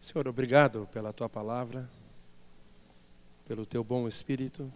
[0.00, 1.90] Senhor, obrigado pela tua palavra,
[3.44, 4.72] pelo teu bom espírito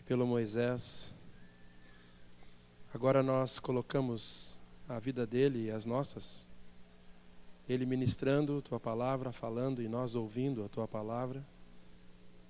[0.00, 1.12] e pelo Moisés.
[2.92, 6.48] Agora nós colocamos a vida dele e as nossas,
[7.68, 11.46] ele ministrando tua palavra, falando e nós ouvindo a tua palavra.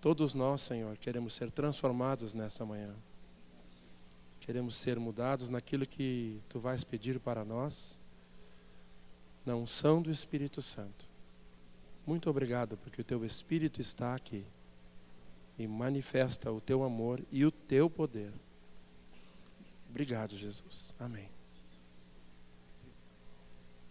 [0.01, 2.95] Todos nós, Senhor, queremos ser transformados nessa manhã.
[4.39, 8.01] Queremos ser mudados naquilo que tu vais pedir para nós
[9.45, 11.07] na unção do Espírito Santo.
[12.07, 14.45] Muito obrigado, porque o teu Espírito está aqui
[15.59, 18.33] e manifesta o teu amor e o teu poder.
[19.89, 20.95] Obrigado, Jesus.
[20.99, 21.29] Amém.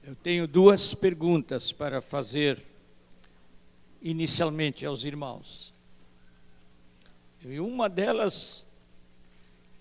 [0.03, 2.65] Eu tenho duas perguntas para fazer
[4.01, 5.71] inicialmente aos irmãos.
[7.43, 8.65] E uma delas,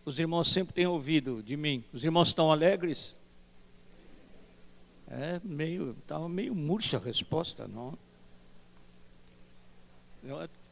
[0.04, 1.82] os irmãos sempre têm ouvido de mim.
[1.92, 3.16] Os irmãos estão alegres?
[5.10, 7.98] É meio, estava meio murcha a resposta, não?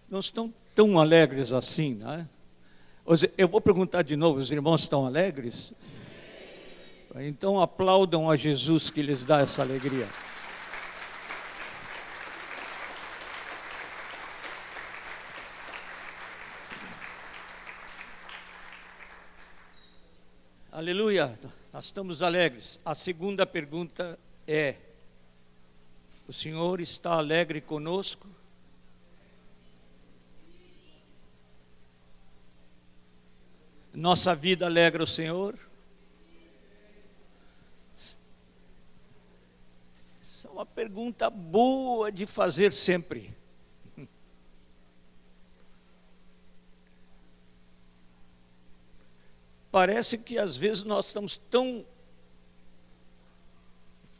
[0.08, 2.28] Não estão tão alegres assim, né?
[3.36, 5.74] Eu vou perguntar de novo: os irmãos estão alegres?
[7.16, 10.06] Então aplaudam a Jesus que lhes dá essa alegria.
[20.70, 21.36] Aleluia,
[21.72, 22.78] nós estamos alegres.
[22.84, 24.16] A segunda pergunta
[24.48, 24.76] é:
[26.26, 28.26] o Senhor está alegre conosco?
[33.92, 35.58] Nossa vida alegra o Senhor?
[40.22, 43.36] Isso é uma pergunta boa de fazer sempre.
[49.70, 51.84] Parece que às vezes nós estamos tão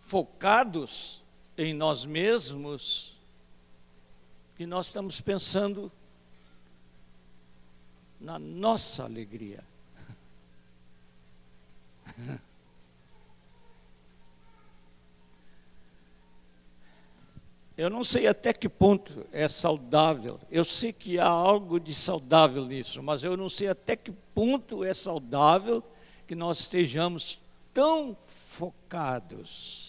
[0.08, 1.22] focados
[1.58, 3.14] em nós mesmos
[4.56, 5.92] que nós estamos pensando
[8.18, 9.62] na nossa alegria.
[17.76, 20.40] Eu não sei até que ponto é saudável.
[20.50, 24.82] Eu sei que há algo de saudável nisso, mas eu não sei até que ponto
[24.82, 25.80] é saudável
[26.26, 27.38] que nós estejamos
[27.72, 29.87] tão focados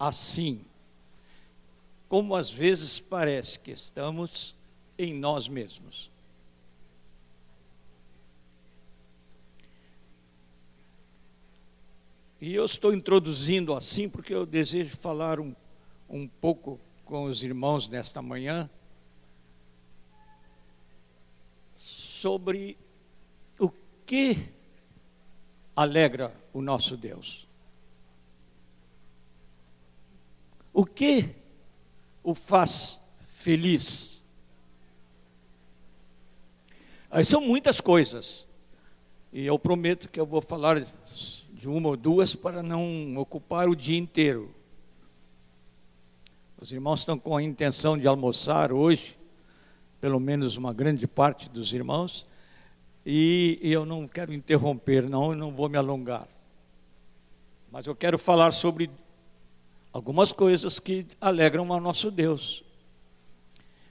[0.00, 0.64] assim,
[2.08, 4.56] como às vezes parece que estamos
[4.98, 6.10] em nós mesmos.
[12.40, 15.54] E eu estou introduzindo assim porque eu desejo falar um,
[16.08, 18.70] um pouco com os irmãos nesta manhã
[21.74, 22.78] sobre
[23.58, 23.70] o
[24.06, 24.38] que
[25.76, 27.49] alegra o nosso Deus.
[30.80, 31.28] O que
[32.24, 34.24] o faz feliz?
[37.10, 38.48] Aí são muitas coisas.
[39.30, 43.76] E eu prometo que eu vou falar de uma ou duas para não ocupar o
[43.76, 44.54] dia inteiro.
[46.58, 49.18] Os irmãos estão com a intenção de almoçar hoje,
[50.00, 52.26] pelo menos uma grande parte dos irmãos,
[53.04, 56.26] e eu não quero interromper, não, eu não vou me alongar.
[57.70, 58.90] Mas eu quero falar sobre
[59.92, 62.64] algumas coisas que alegram ao nosso Deus.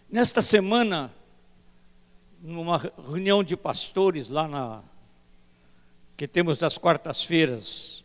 [0.10, 1.14] Nesta semana,
[2.42, 4.84] numa reunião de pastores lá na
[6.16, 8.04] que temos das quartas-feiras,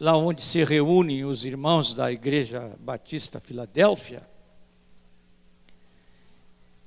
[0.00, 4.28] lá onde se reúnem os irmãos da Igreja Batista Filadélfia,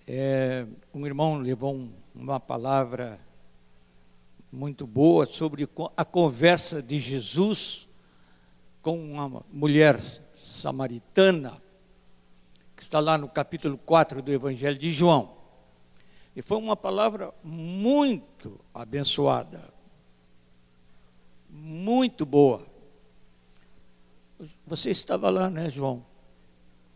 [0.05, 3.17] é, um irmão levou um, uma palavra
[4.51, 7.86] muito boa sobre a conversa de Jesus
[8.87, 9.99] com uma mulher
[10.33, 11.61] samaritana,
[12.73, 15.35] que está lá no capítulo 4 do Evangelho de João.
[16.33, 19.73] E foi uma palavra muito abençoada,
[21.49, 22.65] muito boa.
[24.65, 26.05] Você estava lá, né, João?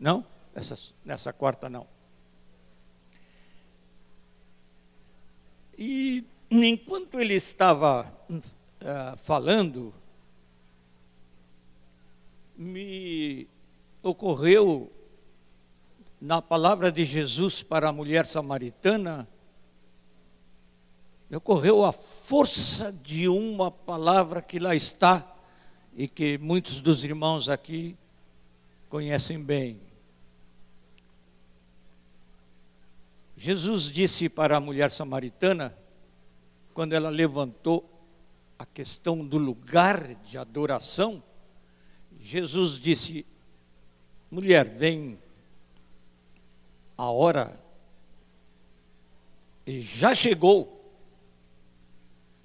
[0.00, 0.24] Não?
[0.54, 1.86] Essa, nessa quarta, não.
[5.76, 9.92] E enquanto ele estava uh, falando,
[12.62, 13.48] me
[14.02, 14.90] ocorreu
[16.20, 19.28] na palavra de Jesus para a mulher samaritana,
[21.34, 25.34] ocorreu a força de uma palavra que lá está
[25.96, 27.96] e que muitos dos irmãos aqui
[28.88, 29.80] conhecem bem.
[33.36, 35.76] Jesus disse para a mulher samaritana,
[36.72, 37.88] quando ela levantou
[38.58, 41.22] a questão do lugar de adoração,
[42.22, 43.26] Jesus disse:
[44.30, 45.18] mulher, vem
[46.96, 47.60] a hora,
[49.66, 50.88] e já chegou,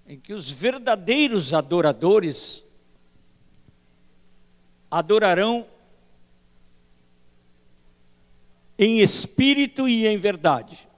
[0.08, 2.64] em que os verdadeiros adoradores
[4.90, 5.68] adorarão
[8.80, 10.90] em espírito e em verdade.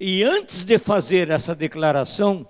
[0.00, 2.46] E antes de fazer essa declaração,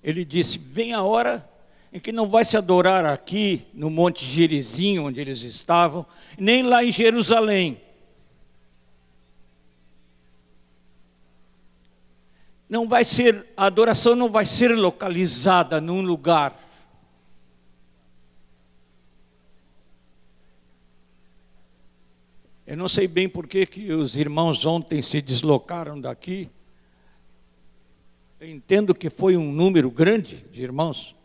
[0.00, 1.55] ele disse: Vem a hora
[1.96, 6.04] em que não vai se adorar aqui no Monte Gerizim, onde eles estavam,
[6.38, 7.80] nem lá em Jerusalém.
[12.68, 16.54] Não vai ser, a adoração não vai ser localizada num lugar.
[22.66, 26.50] Eu não sei bem por que, que os irmãos ontem se deslocaram daqui.
[28.38, 31.16] Eu entendo que foi um número grande de irmãos,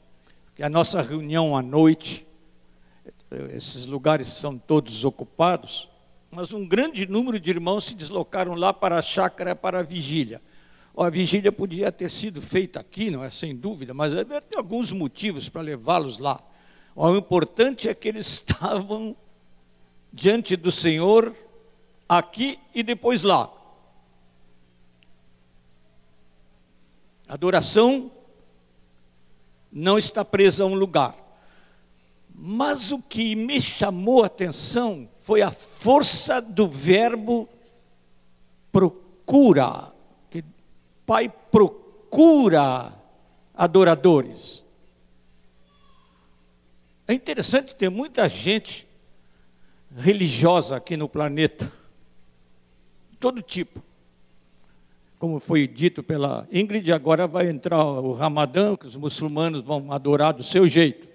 [0.56, 2.28] que a nossa reunião à noite,
[3.54, 5.90] esses lugares são todos ocupados,
[6.30, 10.42] mas um grande número de irmãos se deslocaram lá para a chácara, para a vigília.
[10.98, 14.14] a vigília podia ter sido feita aqui, não é sem dúvida, mas
[14.50, 16.42] tem alguns motivos para levá-los lá.
[16.96, 19.16] O importante é que eles estavam
[20.12, 21.34] diante do Senhor,
[22.08, 23.50] aqui e depois lá.
[27.28, 28.12] Adoração
[29.72, 31.16] não está presa a um lugar.
[32.34, 37.48] Mas o que me chamou a atenção foi a força do verbo
[38.72, 39.94] procura.
[40.30, 40.44] Que
[41.06, 42.94] Pai procura
[43.54, 44.66] adoradores.
[47.08, 48.88] É interessante ter muita gente
[49.96, 51.72] religiosa aqui no planeta,
[53.20, 53.84] todo tipo.
[55.22, 60.34] Como foi dito pela Ingrid, agora vai entrar o Ramadã, que os muçulmanos vão adorar
[60.34, 61.08] do seu jeito.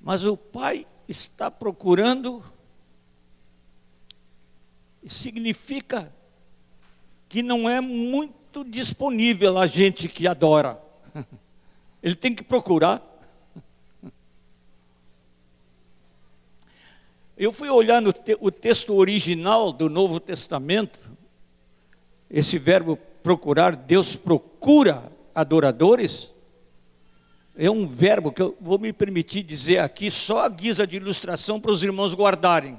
[0.00, 2.42] Mas o Pai está procurando,
[5.06, 6.10] significa
[7.28, 10.82] que não é muito disponível a gente que adora.
[12.02, 13.09] Ele tem que procurar.
[17.40, 21.16] Eu fui olhar no te, o texto original do Novo Testamento,
[22.28, 26.34] esse verbo procurar, Deus procura adoradores,
[27.56, 31.58] é um verbo que eu vou me permitir dizer aqui só a guisa de ilustração
[31.58, 32.78] para os irmãos guardarem.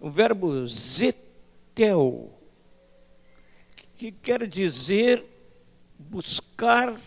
[0.00, 2.32] O verbo zetel,
[3.98, 5.22] que quer dizer
[5.98, 6.98] buscar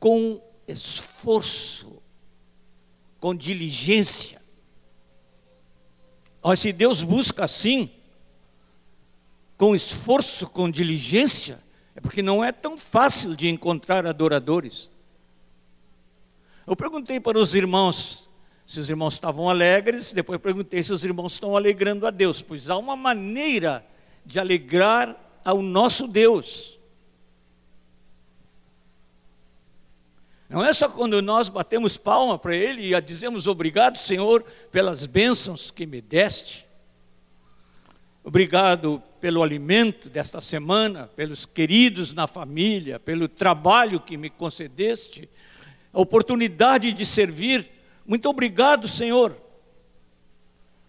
[0.00, 2.02] com esforço,
[3.20, 4.41] com diligência.
[6.42, 7.90] Mas se Deus busca assim,
[9.56, 11.60] com esforço, com diligência,
[11.94, 14.90] é porque não é tão fácil de encontrar adoradores.
[16.66, 18.28] Eu perguntei para os irmãos
[18.66, 22.70] se os irmãos estavam alegres, depois perguntei se os irmãos estão alegrando a Deus, pois
[22.70, 23.84] há uma maneira
[24.24, 26.78] de alegrar ao nosso Deus.
[30.52, 35.70] Não é só quando nós batemos palma para Ele e dizemos obrigado, Senhor, pelas bênçãos
[35.70, 36.66] que me deste.
[38.22, 45.26] Obrigado pelo alimento desta semana, pelos queridos na família, pelo trabalho que me concedeste,
[45.90, 47.66] a oportunidade de servir.
[48.06, 49.34] Muito obrigado, Senhor.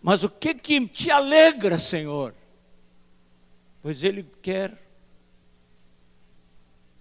[0.02, 2.36] Mas o que que te alegra, Senhor?
[3.82, 4.78] Pois Ele quer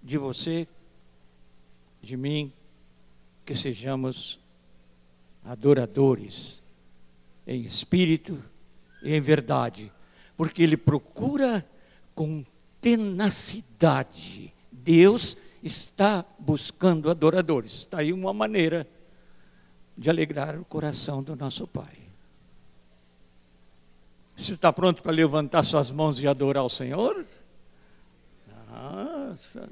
[0.00, 0.68] de você
[2.02, 2.52] de mim
[3.46, 4.40] que sejamos
[5.44, 6.60] adoradores
[7.46, 8.42] em espírito
[9.02, 9.90] e em verdade,
[10.36, 11.66] porque Ele procura
[12.14, 12.44] com
[12.80, 14.52] tenacidade.
[14.70, 17.72] Deus está buscando adoradores.
[17.78, 18.86] Está aí uma maneira
[19.96, 22.02] de alegrar o coração do nosso Pai.
[24.36, 27.24] Você está pronto para levantar suas mãos e adorar o Senhor?
[28.68, 29.68] Nossa.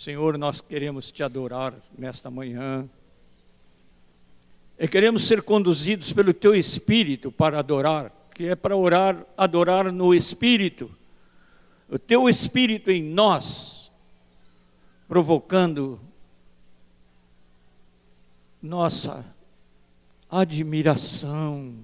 [0.00, 2.88] Senhor, nós queremos te adorar nesta manhã.
[4.78, 10.14] E queremos ser conduzidos pelo teu espírito para adorar, que é para orar, adorar no
[10.14, 10.90] espírito.
[11.86, 13.92] O teu espírito em nós,
[15.06, 16.00] provocando
[18.62, 19.22] nossa
[20.30, 21.74] admiração,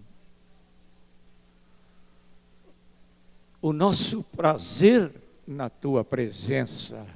[3.61, 5.12] o nosso prazer
[5.46, 7.15] na tua presença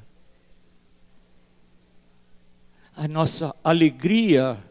[3.01, 4.63] a nossa alegria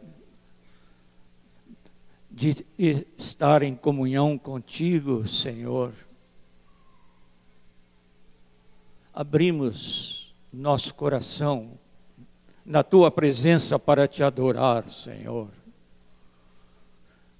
[2.29, 2.63] de
[3.17, 5.91] estar em comunhão contigo, Senhor.
[9.11, 11.71] Abrimos nosso coração
[12.63, 15.49] na tua presença para te adorar, Senhor.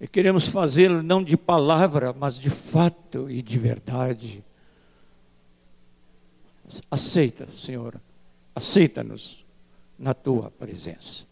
[0.01, 4.43] E queremos fazê-lo não de palavra, mas de fato e de verdade.
[6.89, 8.01] Aceita, Senhor,
[8.55, 9.47] aceita-nos
[9.99, 11.27] na tua presença.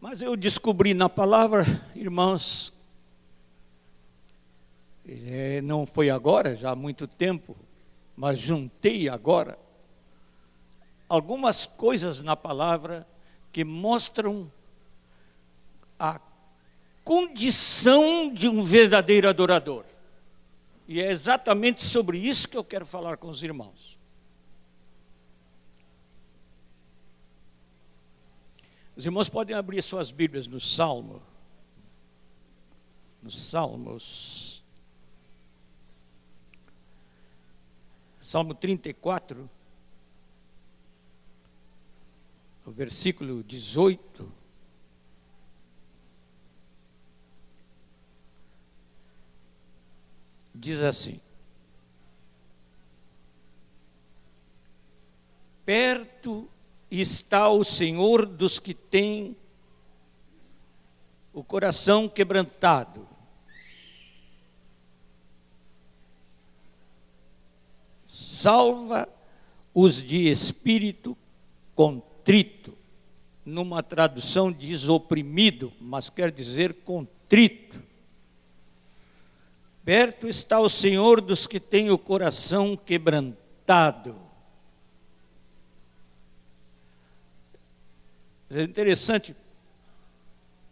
[0.00, 2.72] Mas eu descobri na palavra, irmãos,
[5.06, 7.56] é, não foi agora, já há muito tempo,
[8.16, 9.58] mas juntei agora
[11.08, 13.06] algumas coisas na palavra
[13.52, 14.50] que mostram
[15.98, 16.20] a
[17.04, 19.84] condição de um verdadeiro adorador.
[20.88, 23.98] E é exatamente sobre isso que eu quero falar com os irmãos.
[28.96, 31.20] Os irmãos podem abrir suas Bíblias no Salmo.
[33.22, 34.64] Nos Salmos.
[38.20, 39.48] Salmo 34,
[42.64, 44.35] o versículo 18.
[50.58, 51.20] Diz assim:
[55.66, 56.48] Perto
[56.90, 59.36] está o Senhor dos que têm
[61.34, 63.06] o coração quebrantado.
[68.06, 69.06] Salva
[69.74, 71.14] os de espírito
[71.74, 72.72] contrito.
[73.44, 77.85] Numa tradução diz oprimido, mas quer dizer contrito.
[79.86, 84.20] Perto está o Senhor dos que têm o coração quebrantado.
[88.50, 89.32] É interessante.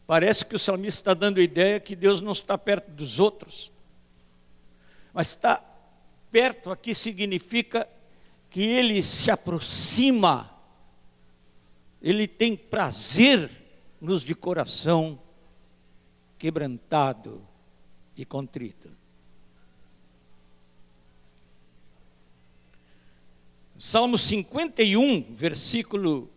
[0.05, 3.71] Parece que o salmista está dando a ideia que Deus não está perto dos outros.
[5.13, 5.63] Mas está
[6.33, 7.89] perto aqui significa
[8.51, 10.51] que ele se aproxima,
[12.03, 13.49] ele tem prazer
[14.01, 15.21] nos de coração
[16.37, 17.47] quebrantado
[18.17, 19.04] e contrito.
[23.87, 26.31] Salmo 51, versículo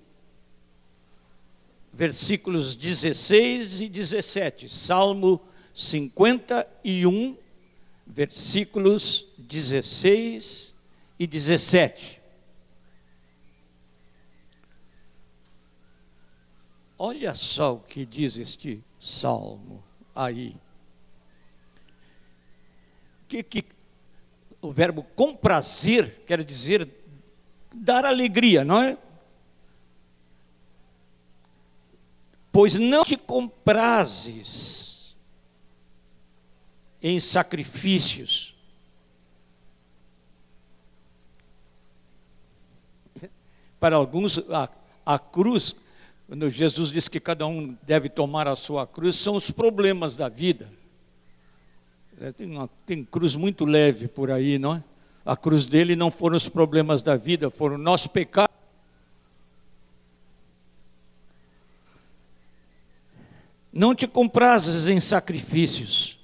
[1.94, 4.68] versículos 16 e 17.
[4.68, 5.42] Salmo
[5.74, 7.38] 51,
[8.06, 10.75] versículos 16
[11.18, 12.22] e 17.
[16.98, 19.82] Olha só o que diz este salmo
[20.13, 20.54] aí.
[23.25, 23.63] Que, que
[24.62, 26.97] o verbo comprazer quer dizer
[27.74, 28.97] dar alegria, não é?
[32.57, 35.15] pois não te comprases
[37.00, 38.55] em sacrifícios.
[43.79, 44.67] Para alguns, a,
[45.05, 45.75] a cruz,
[46.27, 50.27] quando Jesus diz que cada um deve tomar a sua cruz, são os problemas da
[50.27, 50.67] vida.
[52.19, 54.83] É, tem, uma, tem cruz muito leve por aí, não é?
[55.27, 58.48] A cruz dele não foram os problemas da vida, foram o nosso pecado
[63.77, 66.17] Não te comprases em sacrifícios,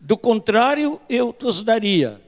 [0.00, 2.20] do contrário eu te daria.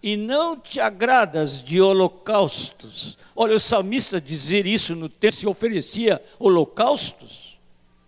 [0.00, 3.18] E não te agradas de holocaustos.
[3.34, 7.58] Olha, o salmista dizer isso no texto, se oferecia holocaustos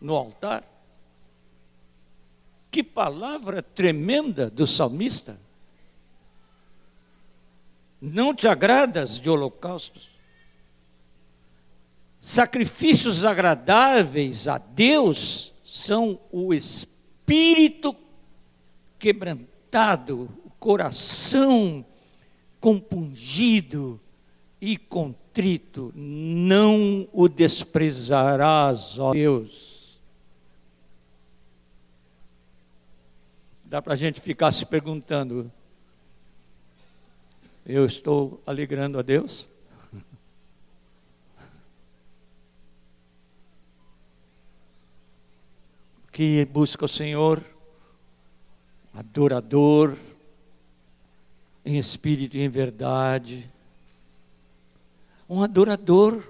[0.00, 0.62] no altar.
[2.70, 5.40] Que palavra tremenda do salmista.
[8.06, 10.16] Não te agradas de holocaustos
[12.26, 17.94] sacrifícios agradáveis a Deus são o espírito
[18.98, 21.86] quebrantado, o coração
[22.58, 24.00] compungido
[24.60, 30.00] e contrito, não o desprezarás, ó Deus.
[33.64, 35.52] Dá para a gente ficar se perguntando:
[37.66, 39.50] eu estou alegrando a Deus?
[46.12, 47.44] que busca o Senhor,
[48.94, 49.94] adorador,
[51.64, 53.50] em espírito e em verdade.
[55.28, 56.22] Um adorador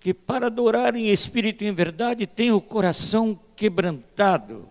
[0.00, 4.68] que, para adorar em espírito e em verdade, tem o coração quebrantado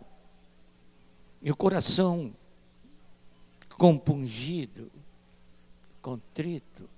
[1.42, 2.32] e o coração
[3.77, 4.92] compungido,
[6.01, 6.89] contrito.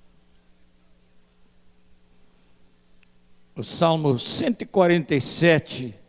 [3.56, 6.00] O Salmo 147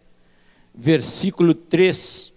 [0.74, 2.32] versículo 3.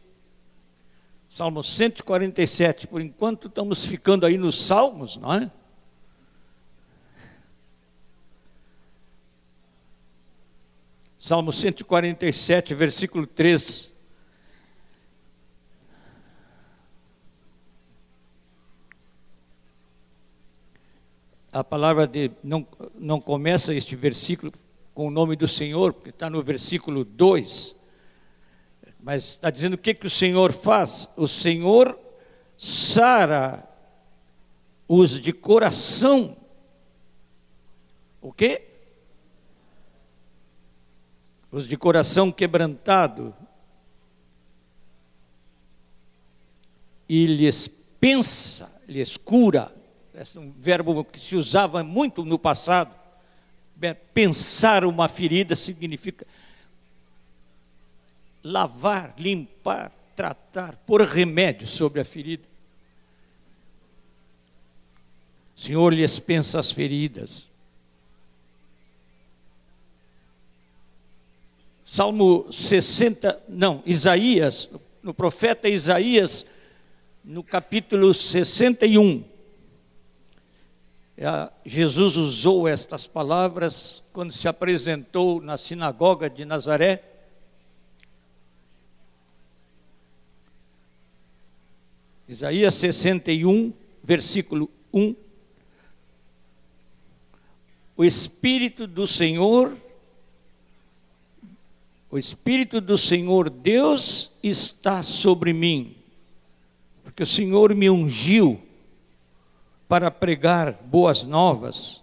[1.30, 5.50] Salmo 147, por enquanto estamos ficando aí nos Salmos, não é?
[11.18, 13.93] Salmo 147, versículo 3.
[21.54, 24.52] A palavra de não, não começa este versículo
[24.94, 27.76] com o nome do Senhor, porque está no versículo 2.
[29.00, 31.08] Mas está dizendo o que, que o Senhor faz?
[31.16, 32.00] O Senhor
[32.58, 33.68] sara
[34.88, 36.38] os de coração.
[38.22, 38.68] O quê?
[41.52, 43.36] Os de coração quebrantado.
[47.08, 47.70] E lhes
[48.00, 49.73] pensa, lhes cura.
[50.14, 52.94] É um verbo que se usava muito no passado.
[54.14, 56.26] Pensar uma ferida significa
[58.44, 62.44] lavar, limpar, tratar, pôr remédio sobre a ferida.
[65.56, 67.50] O Senhor lhes pensa as feridas.
[71.84, 74.70] Salmo 60, não, Isaías,
[75.02, 76.46] no profeta Isaías,
[77.24, 79.33] no capítulo 61.
[81.18, 87.14] É, Jesus usou estas palavras quando se apresentou na sinagoga de Nazaré
[92.28, 95.16] Isaías 61, versículo 1.
[97.96, 99.78] O Espírito do Senhor,
[102.10, 105.96] o Espírito do Senhor Deus está sobre mim,
[107.04, 108.60] porque o Senhor me ungiu
[109.88, 112.02] para pregar boas novas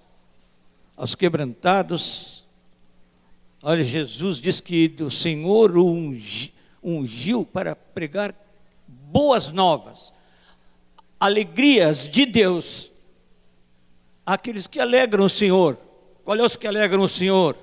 [0.96, 2.44] aos quebrantados.
[3.62, 6.10] Olha, Jesus diz que o Senhor o
[6.82, 8.34] ungiu para pregar
[8.86, 10.12] boas novas,
[11.18, 12.92] alegrias de Deus,
[14.24, 15.76] aqueles que alegram o Senhor.
[16.24, 17.56] Qual é os que alegram o Senhor?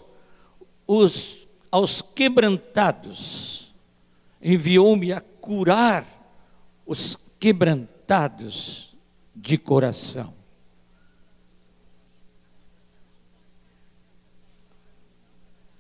[0.86, 3.74] Os aos quebrantados.
[4.42, 6.06] Enviou-me a curar
[6.86, 8.87] os quebrantados
[9.40, 10.34] de coração.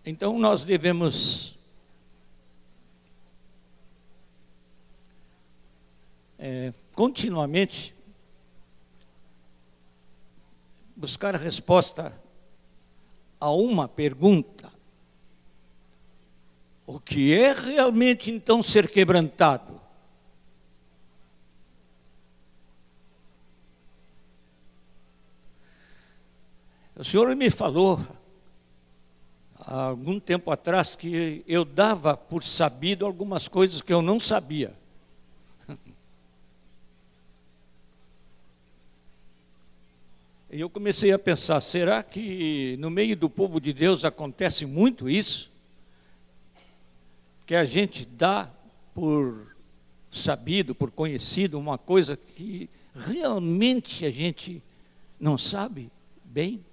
[0.06, 1.58] Então nós devemos
[6.38, 7.96] é, continuamente
[10.96, 12.14] buscar a resposta
[13.40, 14.72] a uma pergunta:
[16.86, 19.77] o que é realmente então ser quebrantado?
[27.00, 28.00] O Senhor me falou
[29.60, 34.74] há algum tempo atrás que eu dava por sabido algumas coisas que eu não sabia.
[40.50, 45.10] E eu comecei a pensar: será que no meio do povo de Deus acontece muito
[45.10, 45.52] isso?
[47.46, 48.50] Que a gente dá
[48.94, 49.56] por
[50.10, 54.64] sabido, por conhecido, uma coisa que realmente a gente
[55.20, 55.92] não sabe
[56.24, 56.64] bem?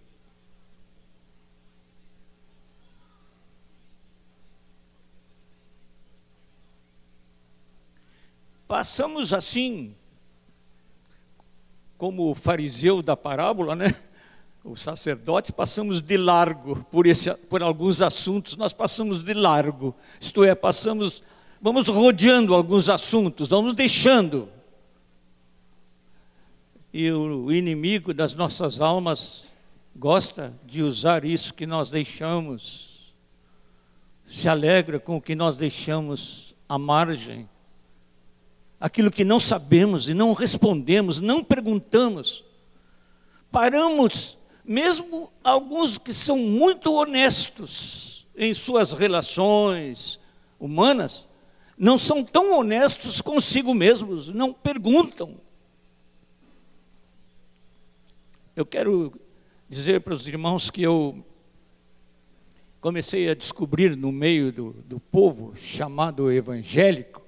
[8.75, 9.95] Passamos assim
[11.97, 13.95] como o fariseu da parábola, né?
[14.65, 19.95] O sacerdote, passamos de largo por, esse, por alguns assuntos, nós passamos de largo.
[20.21, 21.23] Isto é, passamos,
[21.61, 24.49] vamos rodeando alguns assuntos, vamos deixando.
[26.93, 29.45] E o inimigo das nossas almas
[29.95, 33.15] gosta de usar isso que nós deixamos,
[34.27, 37.49] se alegra com o que nós deixamos à margem
[38.81, 42.45] aquilo que não sabemos e não respondemos, não perguntamos.
[43.51, 50.19] Paramos, mesmo alguns que são muito honestos em suas relações
[50.59, 51.29] humanas,
[51.77, 55.37] não são tão honestos consigo mesmos, não perguntam.
[58.55, 59.13] Eu quero
[59.69, 61.25] dizer para os irmãos que eu
[62.81, 67.24] comecei a descobrir no meio do, do povo chamado evangélico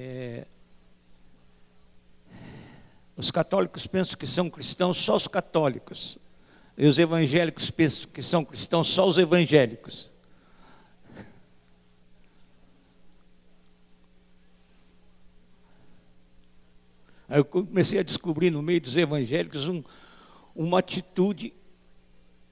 [0.00, 0.46] É,
[3.16, 6.18] os católicos pensam que são cristãos só os católicos.
[6.76, 10.08] E os evangélicos pensam que são cristãos só os evangélicos.
[17.28, 19.82] Aí eu comecei a descobrir no meio dos evangélicos um,
[20.54, 21.52] uma atitude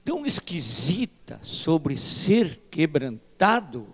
[0.03, 3.87] tão esquisita sobre ser quebrantado,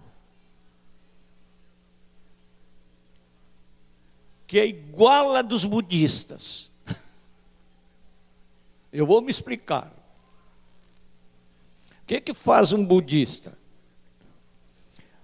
[4.53, 6.69] que é igual a dos budistas.
[8.93, 9.91] Eu vou me explicar.
[12.03, 13.57] O que, é que faz um budista?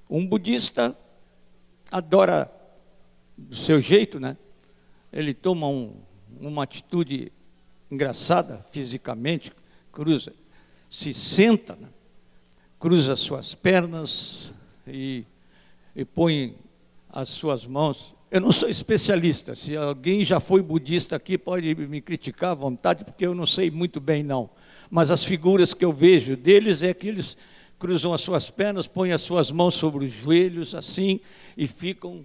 [0.10, 0.98] Um budista
[1.92, 2.52] adora
[3.38, 4.36] do seu jeito, né?
[5.14, 5.94] Ele toma um,
[6.42, 7.32] uma atitude
[7.92, 9.54] engraçada fisicamente,
[9.92, 10.34] cruza,
[10.90, 11.90] se senta, né?
[12.80, 14.56] cruza suas pernas
[14.88, 15.24] e,
[15.96, 16.58] e põe
[17.12, 18.18] as suas mãos.
[18.32, 23.04] Eu não sou especialista, se alguém já foi budista aqui pode me criticar à vontade,
[23.04, 24.52] porque eu não sei muito bem não.
[24.88, 27.36] Mas as figuras que eu vejo deles é que eles
[27.80, 31.20] cruzam as suas pernas, põem as suas mãos sobre os joelhos assim
[31.58, 32.24] e ficam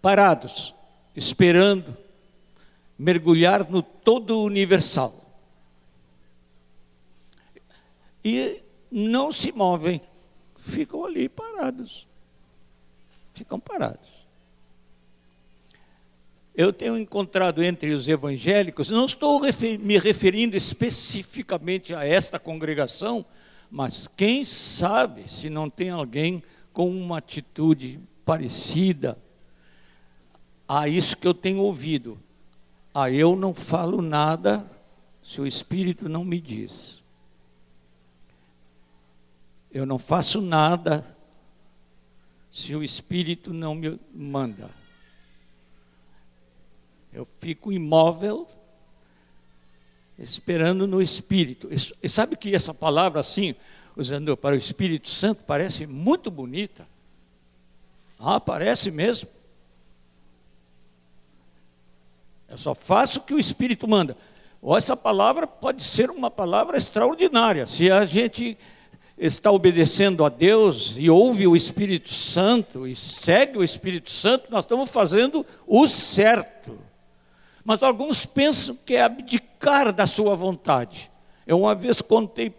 [0.00, 0.74] parados,
[1.14, 1.94] esperando
[2.98, 5.14] mergulhar no todo universal.
[8.24, 10.00] E não se movem,
[10.56, 12.07] ficam ali parados.
[13.38, 14.26] Ficam parados.
[16.52, 19.40] Eu tenho encontrado entre os evangélicos, não estou
[19.78, 23.24] me referindo especificamente a esta congregação,
[23.70, 29.16] mas quem sabe se não tem alguém com uma atitude parecida
[30.66, 32.18] a isso que eu tenho ouvido.
[32.92, 34.68] Ah, eu não falo nada
[35.22, 37.04] se o Espírito não me diz.
[39.70, 41.16] Eu não faço nada
[42.50, 44.70] se o Espírito não me manda.
[47.12, 48.48] Eu fico imóvel,
[50.18, 51.68] esperando no Espírito.
[52.02, 53.54] E sabe que essa palavra, assim,
[53.96, 56.86] usando para o Espírito Santo, parece muito bonita.
[58.18, 59.28] Ah, parece mesmo.
[62.48, 64.16] Eu só faço o que o Espírito manda.
[64.60, 67.66] Ou essa palavra pode ser uma palavra extraordinária.
[67.66, 68.56] Se a gente
[69.18, 74.64] está obedecendo a Deus e ouve o Espírito Santo e segue o Espírito Santo, nós
[74.64, 76.78] estamos fazendo o certo.
[77.64, 81.10] Mas alguns pensam que é abdicar da sua vontade.
[81.46, 82.54] Eu uma vez contei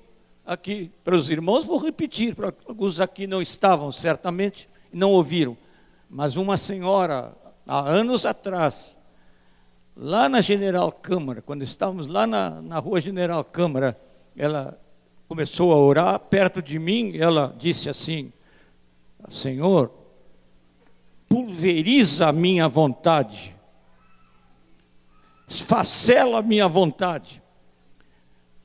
[0.45, 5.57] aqui para os irmãos, vou repetir, para alguns aqui não estavam certamente, não ouviram.
[6.09, 7.33] Mas uma senhora,
[7.65, 8.97] há anos atrás,
[9.95, 13.99] lá na General Câmara, quando estávamos lá na, na rua General Câmara,
[14.35, 14.79] ela
[15.29, 18.33] começou a orar perto de mim, ela disse assim:
[19.29, 19.93] Senhor,
[21.27, 23.55] pulveriza a minha vontade,
[25.47, 27.43] esfacela a minha vontade.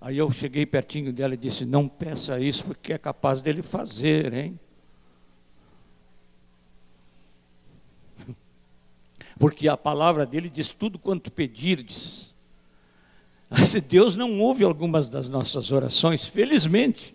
[0.00, 4.32] Aí eu cheguei pertinho dela e disse: Não peça isso, porque é capaz dele fazer,
[4.32, 4.58] hein?
[9.38, 12.23] porque a palavra dele diz tudo quanto pedirdes.
[13.48, 17.14] Mas Deus não ouve algumas das nossas orações, felizmente.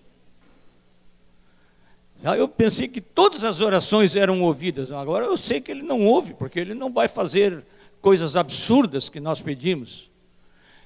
[2.22, 6.34] Eu pensei que todas as orações eram ouvidas, agora eu sei que ele não ouve,
[6.34, 7.66] porque ele não vai fazer
[8.02, 10.10] coisas absurdas que nós pedimos.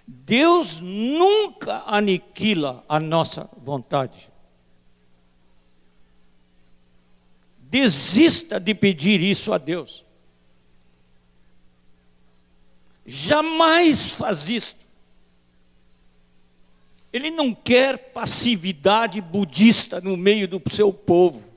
[0.05, 4.31] Deus nunca aniquila a nossa vontade.
[7.59, 10.03] Desista de pedir isso a Deus
[13.05, 14.82] jamais faz isto.
[17.13, 21.53] Ele não quer passividade budista no meio do seu povo.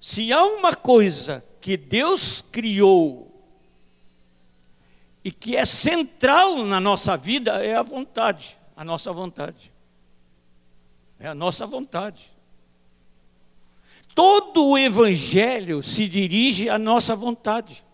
[0.00, 3.30] Se há uma coisa que Deus criou
[5.22, 9.70] e que é central na nossa vida, é a vontade, a nossa vontade.
[11.20, 12.30] É a nossa vontade.
[14.14, 17.84] Todo o Evangelho se dirige à nossa vontade.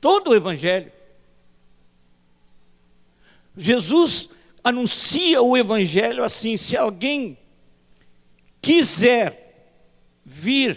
[0.00, 0.99] Todo o Evangelho.
[3.60, 4.30] Jesus
[4.64, 7.38] anuncia o Evangelho assim: se alguém
[8.60, 9.76] quiser
[10.24, 10.76] vir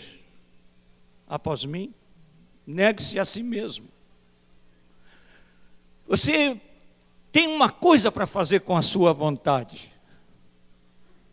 [1.28, 1.94] após mim,
[2.68, 3.88] negue-se a si mesmo.
[6.08, 6.60] Você
[7.32, 9.92] tem uma coisa para fazer com a sua vontade.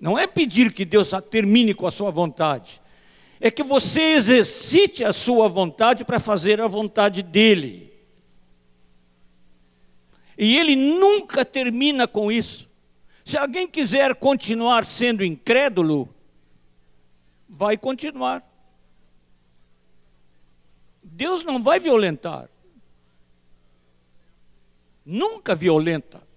[0.00, 2.80] Não é pedir que Deus termine com a sua vontade.
[3.38, 7.89] É que você exercite a sua vontade para fazer a vontade dele.
[10.40, 12.68] E ele nunca termina com isso.
[13.24, 16.12] Se alguém quiser continuar sendo incrédulo,
[17.48, 18.42] vai continuar.
[21.03, 22.48] Deus não vai violentar.
[25.05, 26.29] Nunca violenta.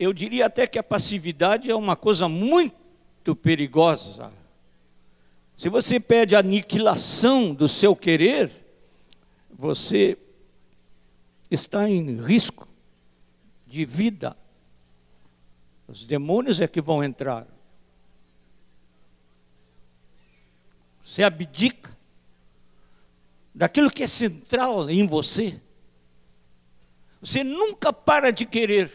[0.00, 4.32] eu diria até que a passividade é uma coisa muito perigosa.
[5.54, 8.50] Se você pede aniquilação do seu querer,
[9.60, 10.16] você
[11.50, 12.66] está em risco
[13.66, 14.34] de vida.
[15.86, 17.46] Os demônios é que vão entrar.
[21.02, 21.94] Você abdica
[23.54, 25.60] daquilo que é central em você.
[27.20, 28.90] Você nunca para de querer.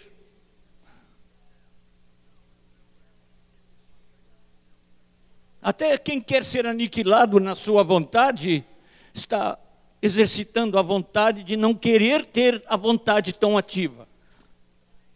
[5.61, 8.65] Até quem quer ser aniquilado na sua vontade
[9.13, 9.59] está
[10.05, 14.07] exercitando a vontade de não querer ter a vontade tão ativa.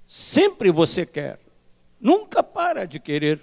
[0.07, 1.39] Sempre você quer,
[1.99, 3.39] nunca para de querer.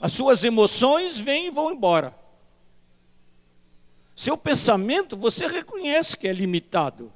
[0.00, 2.14] As suas emoções vêm e vão embora.
[4.14, 7.12] Seu pensamento você reconhece que é limitado.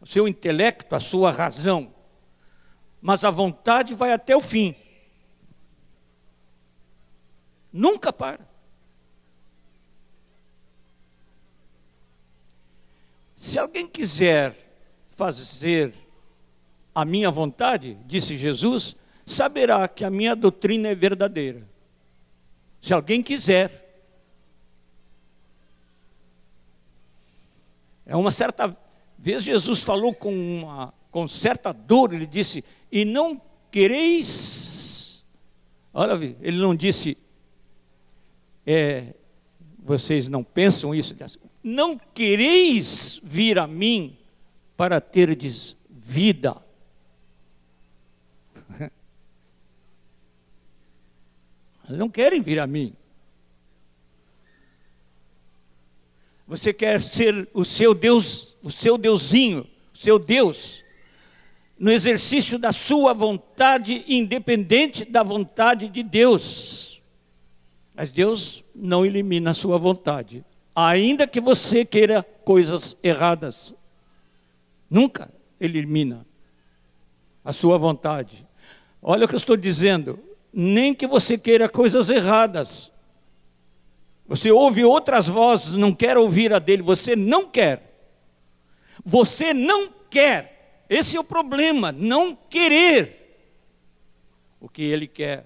[0.00, 1.92] O seu intelecto, a sua razão.
[3.00, 4.76] Mas a vontade vai até o fim.
[7.72, 8.47] Nunca para.
[13.38, 14.52] Se alguém quiser
[15.06, 15.94] fazer
[16.92, 21.64] a minha vontade, disse Jesus, saberá que a minha doutrina é verdadeira.
[22.80, 23.70] Se alguém quiser.
[28.04, 28.76] É uma certa
[29.16, 35.24] vez Jesus falou com uma com certa dor, ele disse: "E não quereis
[35.94, 37.16] Olha, ele não disse
[38.66, 39.14] é,
[39.78, 41.14] vocês não pensam isso?
[41.62, 44.16] Não quereis vir a mim
[44.76, 46.56] para terdes vida.
[51.88, 52.94] Não querem vir a mim.
[56.46, 60.82] Você quer ser o seu Deus, o seu Deusinho, o seu Deus,
[61.78, 67.02] no exercício da sua vontade, independente da vontade de Deus.
[67.94, 70.44] Mas Deus não elimina a sua vontade
[70.86, 73.74] ainda que você queira coisas erradas.
[74.88, 75.28] Nunca
[75.60, 76.24] elimina
[77.44, 78.46] a sua vontade.
[79.02, 80.20] Olha o que eu estou dizendo.
[80.52, 82.92] Nem que você queira coisas erradas.
[84.28, 87.82] Você ouve outras vozes, não quer ouvir a dele, você não quer.
[89.04, 90.84] Você não quer.
[90.88, 93.18] Esse é o problema, não querer
[94.60, 95.44] o que ele quer.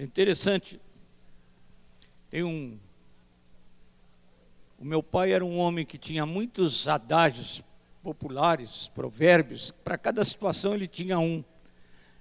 [0.00, 0.80] É interessante.
[2.30, 2.78] Tem um.
[4.78, 7.62] O meu pai era um homem que tinha muitos adágios
[8.02, 9.72] populares, provérbios.
[9.84, 11.44] Para cada situação ele tinha um.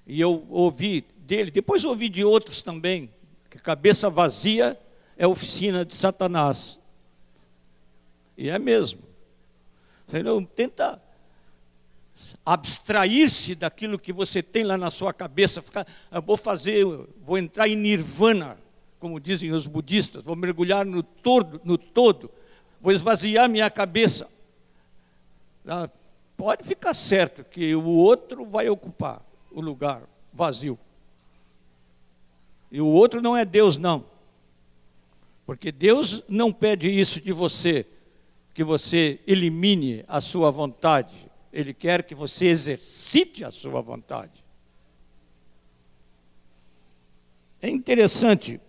[0.06, 3.10] E eu ouvi dele, depois ouvi de outros também,
[3.50, 4.78] que cabeça vazia
[5.16, 6.78] é oficina de Satanás.
[8.38, 9.04] E é mesmo.
[10.06, 11.02] Você não tenta
[12.54, 15.86] abstrair-se daquilo que você tem lá na sua cabeça, ficar,
[16.26, 16.84] vou fazer,
[17.24, 18.58] vou entrar em nirvana,
[19.00, 22.32] como dizem os budistas, vou mergulhar no todo, no todo,
[22.82, 24.28] vou esvaziar minha cabeça.
[25.68, 25.88] Ah,
[26.36, 30.02] pode ficar certo que o outro vai ocupar o lugar
[30.34, 30.80] vazio.
[32.72, 34.06] E o outro não é Deus, não.
[35.46, 37.86] Porque Deus não pede isso de você,
[38.56, 44.44] que você elimine a sua vontade, ele quer que você exercite a sua vontade.
[47.62, 48.62] É interessante.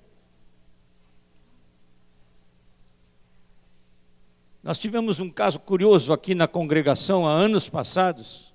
[4.62, 8.52] Nós tivemos um caso curioso aqui na congregação há anos passados,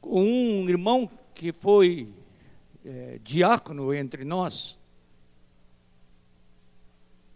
[0.00, 2.12] com um irmão que foi
[2.84, 4.78] é, diácono entre nós.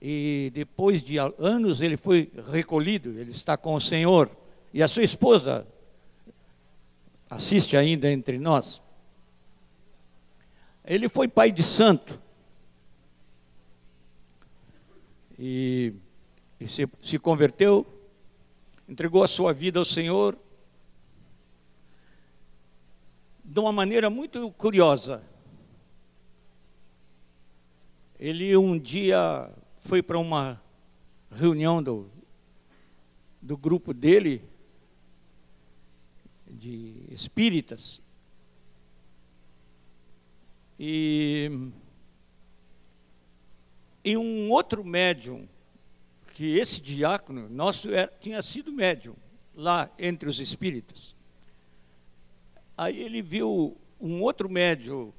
[0.00, 4.30] E depois de anos ele foi recolhido, ele está com o Senhor
[4.74, 5.64] e a sua esposa
[7.30, 8.82] assiste ainda entre nós.
[10.84, 12.20] Ele foi pai de santo.
[15.38, 15.94] E,
[16.58, 17.87] e se, se converteu,
[18.88, 20.37] entregou a sua vida ao Senhor
[23.44, 25.22] de uma maneira muito curiosa.
[28.18, 30.60] Ele um dia foi para uma
[31.30, 32.10] reunião do,
[33.40, 34.52] do grupo dele
[36.64, 38.00] de espíritas.
[40.81, 41.50] E,
[44.03, 45.46] e um outro médium,
[46.33, 49.14] que esse diácono nosso era, tinha sido médium
[49.55, 51.14] lá entre os espíritas.
[52.77, 55.12] Aí ele viu um outro médium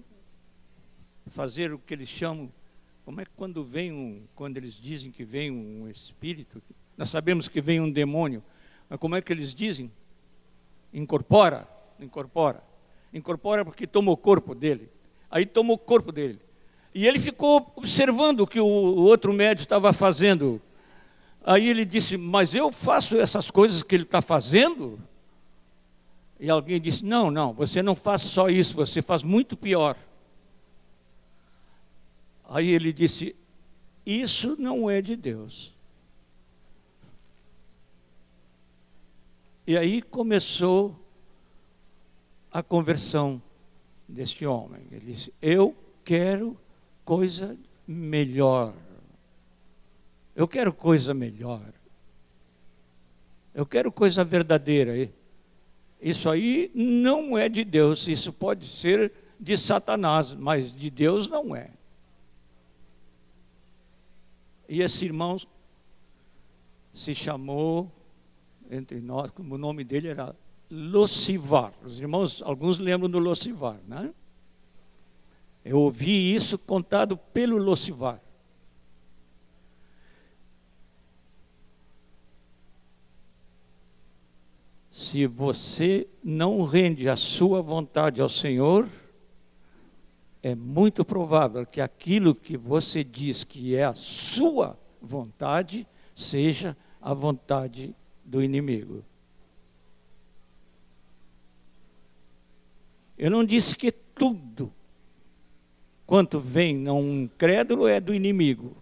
[1.28, 2.52] fazer o que eles chamam,
[3.06, 6.62] como é que quando vem um, quando eles dizem que vem um espírito,
[6.98, 8.44] nós sabemos que vem um demônio,
[8.90, 9.92] mas como é que eles dizem?
[10.96, 11.68] Incorpora,
[12.00, 12.64] incorpora.
[13.14, 14.90] Incorpora porque toma o corpo dele.
[15.30, 16.40] Aí toma o corpo dele.
[16.94, 20.62] E ele ficou observando o que o outro médico estava fazendo.
[21.46, 24.98] Aí ele disse: Mas eu faço essas coisas que ele está fazendo?
[26.40, 29.98] E alguém disse: Não, não, você não faz só isso, você faz muito pior.
[32.50, 33.36] Aí ele disse:
[34.06, 35.75] Isso não é de Deus.
[39.68, 40.96] E aí começou
[42.52, 43.42] a conversão
[44.08, 44.82] deste homem.
[44.92, 46.58] Ele disse: Eu quero
[47.04, 48.74] coisa melhor.
[50.36, 51.74] Eu quero coisa melhor.
[53.54, 55.10] Eu quero coisa verdadeira.
[56.02, 61.56] Isso aí não é de Deus, isso pode ser de Satanás, mas de Deus não
[61.56, 61.72] é.
[64.68, 65.38] E esse irmão
[66.94, 67.92] se chamou
[68.70, 70.36] entre nós, o nome dele era
[70.70, 71.74] Locivar.
[71.84, 74.14] Os irmãos, alguns lembram do Locivar, né?
[75.64, 78.22] Eu ouvi isso contado pelo Locivar.
[84.92, 88.88] Se você não rende a sua vontade ao Senhor,
[90.42, 97.14] é muito provável que aquilo que você diz que é a sua vontade seja a
[97.14, 99.06] vontade do inimigo.
[103.18, 104.74] Eu não disse que tudo
[106.06, 108.76] quanto vem não incrédulo é do inimigo.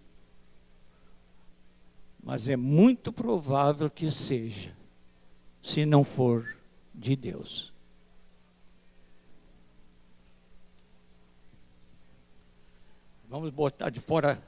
[2.24, 4.76] Mas é muito provável que seja,
[5.62, 6.58] se não for
[6.96, 7.74] de Deus.
[13.28, 14.42] Vamos botar de fora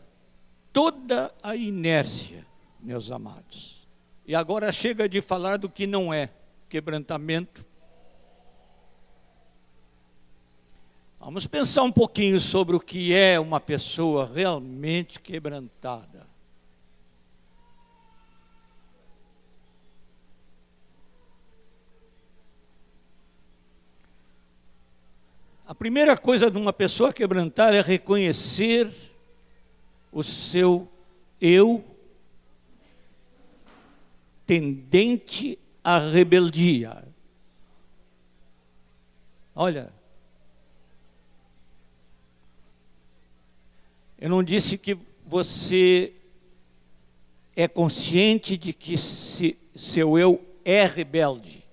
[0.71, 2.45] toda a inércia,
[2.79, 3.74] meus amados.
[4.27, 6.29] E agora chega de falar do que não é
[6.67, 7.65] quebrantamento,
[11.25, 16.27] Vamos pensar um pouquinho sobre o que é uma pessoa realmente quebrantada.
[25.65, 28.87] A primeira coisa de uma pessoa quebrantada é reconhecer
[30.11, 30.87] o seu
[31.41, 31.83] eu
[34.45, 37.03] tendente à rebeldia.
[39.55, 39.91] Olha,
[44.25, 46.13] Eu não disse que você
[47.55, 51.63] é consciente de que se, seu eu é rebelde.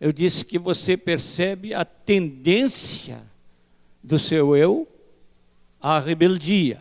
[0.00, 3.22] Eu disse que você percebe a tendência
[4.02, 4.88] do seu eu
[5.80, 6.80] à rebeldia.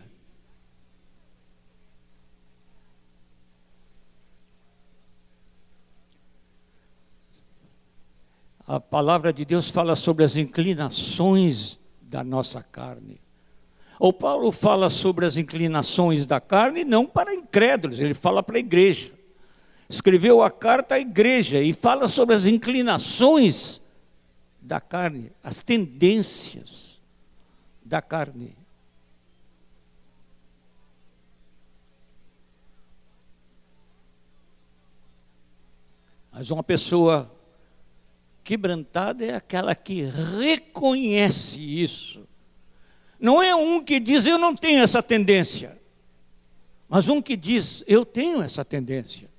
[8.67, 13.21] A palavra de Deus fala sobre as inclinações da nossa carne.
[13.99, 18.60] O Paulo fala sobre as inclinações da carne não para incrédulos, ele fala para a
[18.60, 19.12] igreja.
[19.88, 23.80] Escreveu a carta à igreja e fala sobre as inclinações
[24.60, 26.99] da carne, as tendências
[27.84, 28.58] da carne.
[36.32, 37.35] Mas uma pessoa
[38.45, 42.25] quebrantada é aquela que reconhece isso
[43.19, 45.79] não é um que diz eu não tenho essa tendência,
[46.88, 49.29] mas um que diz eu tenho essa tendência.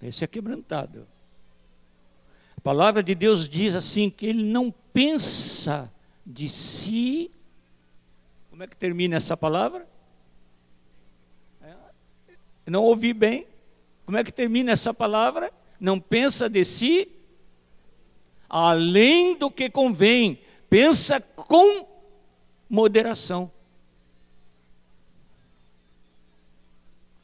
[0.00, 1.06] Esse é quebrantado.
[2.56, 5.92] A palavra de Deus diz assim que ele não pensa
[6.24, 7.30] de si.
[8.48, 9.88] Como é que termina essa palavra?
[11.60, 11.74] É,
[12.66, 13.46] não ouvi bem.
[14.08, 15.52] Como é que termina essa palavra?
[15.78, 17.12] Não pensa de si
[18.48, 20.40] além do que convém,
[20.70, 21.86] pensa com
[22.70, 23.52] moderação.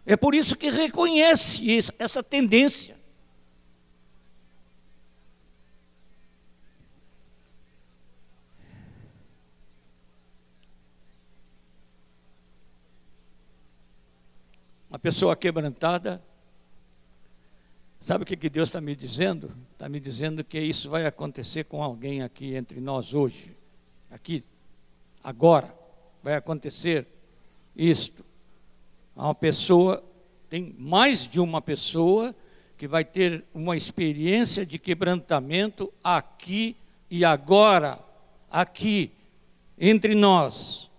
[0.04, 1.64] É por isso que reconhece
[1.98, 2.98] essa tendência.
[14.90, 16.22] Uma pessoa quebrantada
[18.04, 19.50] Sabe o que, que Deus está me dizendo?
[19.72, 23.56] Está me dizendo que isso vai acontecer com alguém aqui entre nós hoje.
[24.10, 24.44] Aqui,
[25.22, 25.74] agora,
[26.22, 27.06] vai acontecer
[27.74, 28.22] isto.
[29.16, 30.04] Uma pessoa,
[30.50, 32.36] tem mais de uma pessoa
[32.76, 36.76] que vai ter uma experiência de quebrantamento aqui
[37.10, 37.98] e agora,
[38.50, 39.12] aqui,
[39.78, 40.90] entre nós.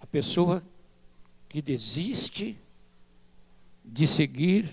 [0.00, 0.60] A pessoa
[1.56, 2.54] que desiste
[3.82, 4.70] de seguir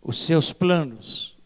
[0.00, 1.36] os seus planos,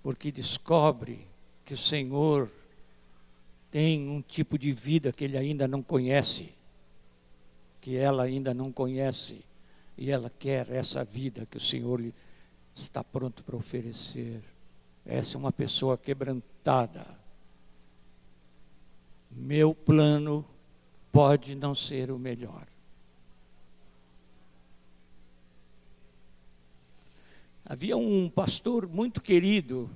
[0.00, 1.26] porque descobre
[1.64, 2.48] que o Senhor
[3.68, 6.50] tem um tipo de vida que ele ainda não conhece,
[7.80, 9.44] que ela ainda não conhece,
[9.98, 12.00] e ela quer essa vida que o Senhor
[12.72, 14.40] está pronto para oferecer.
[15.04, 17.04] Essa é uma pessoa quebrantada.
[19.32, 20.46] Meu plano
[21.16, 22.66] pode não ser o melhor.
[27.64, 29.88] Havia um pastor muito querido,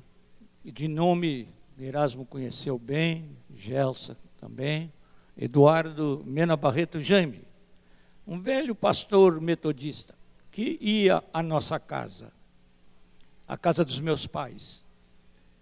[0.64, 1.46] de nome
[1.78, 4.90] Erasmo conheceu bem, Gelsa também,
[5.36, 7.44] Eduardo Mena Barreto Jaime,
[8.26, 10.14] um velho pastor metodista
[10.50, 12.32] que ia à nossa casa,
[13.46, 14.86] à casa dos meus pais.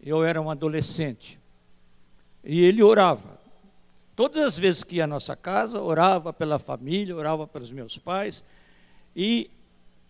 [0.00, 1.36] Eu era um adolescente
[2.44, 3.37] e ele orava.
[4.18, 8.44] Todas as vezes que ia à nossa casa, orava pela família, orava pelos meus pais
[9.14, 9.48] e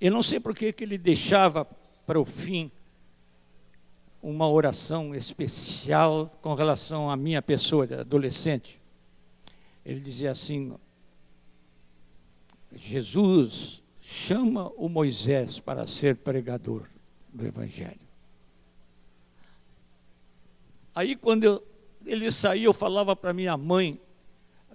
[0.01, 1.67] eu não sei por que ele deixava
[2.07, 2.73] para o fim
[4.23, 8.81] uma oração especial com relação à minha pessoa, adolescente.
[9.85, 10.75] Ele dizia assim:
[12.75, 16.85] Jesus chama o Moisés para ser pregador
[17.31, 18.09] do Evangelho.
[20.95, 21.63] Aí, quando eu,
[22.05, 24.01] ele saía, eu falava para minha mãe.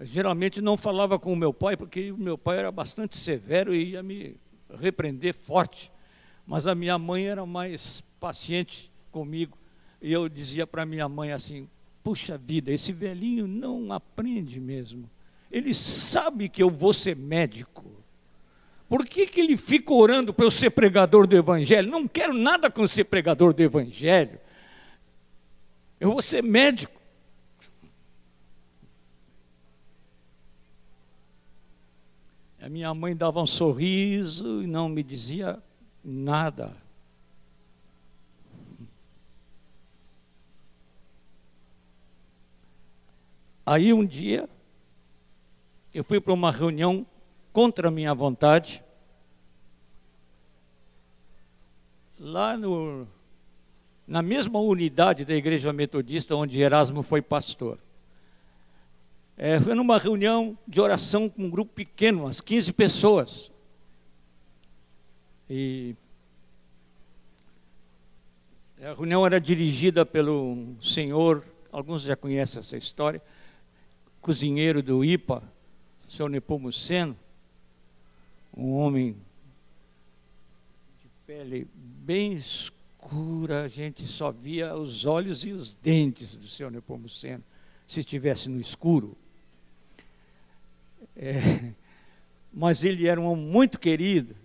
[0.02, 3.92] Geralmente não falava com o meu pai, porque o meu pai era bastante severo e
[3.92, 4.36] ia me
[4.80, 5.92] repreender forte.
[6.46, 9.58] Mas a minha mãe era mais paciente comigo.
[10.02, 11.70] E eu dizia para minha mãe assim:
[12.04, 15.10] puxa vida, esse velhinho não aprende mesmo.
[15.52, 17.86] Ele sabe que eu vou ser médico.
[18.90, 21.90] Por que, que ele fica orando para eu ser pregador do Evangelho?
[21.90, 24.40] Não quero nada com ser pregador do Evangelho.
[26.00, 27.03] Eu vou ser médico.
[32.64, 35.61] A minha mãe dava um sorriso e não me dizia
[36.01, 36.74] nada.
[43.66, 44.47] Aí um dia,
[45.93, 47.05] eu fui para uma reunião
[47.51, 48.82] contra a minha vontade,
[52.18, 53.05] lá no,
[54.07, 57.78] na mesma unidade da Igreja Metodista onde Erasmo foi pastor.
[59.36, 63.52] É, foi numa reunião de oração com um grupo pequeno, umas 15 pessoas.
[65.50, 65.96] E
[68.82, 73.22] a reunião era dirigida pelo senhor, alguns já conhecem essa história,
[74.22, 75.44] cozinheiro do IPA,
[76.08, 77.18] seu Nepomuceno,
[78.56, 79.18] um homem
[81.02, 86.70] de pele bem escura, a gente só via os olhos e os dentes do seu
[86.70, 87.44] Nepomuceno,
[87.88, 89.18] se estivesse no escuro.
[91.16, 91.72] É,
[92.51, 94.36] mas ele era um homem muito querido.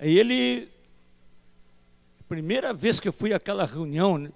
[0.00, 0.68] E ele,
[2.28, 4.30] primeira vez que eu fui àquela reunião, né,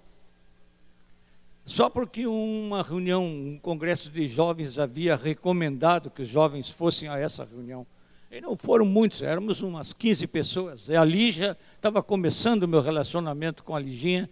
[1.65, 7.19] só porque uma reunião, um congresso de jovens havia recomendado que os jovens fossem a
[7.19, 7.87] essa reunião.
[8.31, 10.89] E não foram muitos, éramos umas 15 pessoas.
[10.89, 14.29] E a Lígia estava começando o meu relacionamento com a Liginha,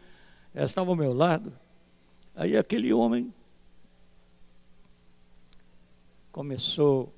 [0.55, 1.53] ela estava ao meu lado.
[2.34, 3.32] Aí aquele homem
[6.39, 7.12] começou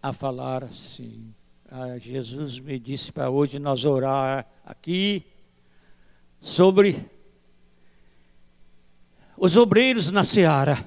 [0.00, 1.34] a falar assim.
[1.68, 5.26] Ah, Jesus me disse para hoje nós orar aqui
[6.38, 7.04] sobre
[9.36, 10.78] os obreiros na seara.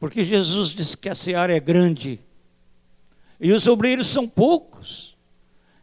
[0.00, 2.18] Porque Jesus disse que a seara é grande
[3.38, 5.16] e os obreiros são poucos.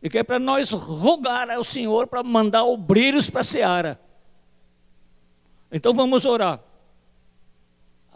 [0.03, 3.97] E que é para nós rogar ao Senhor para mandar obreiros para a seara.
[5.71, 6.61] Então vamos orar.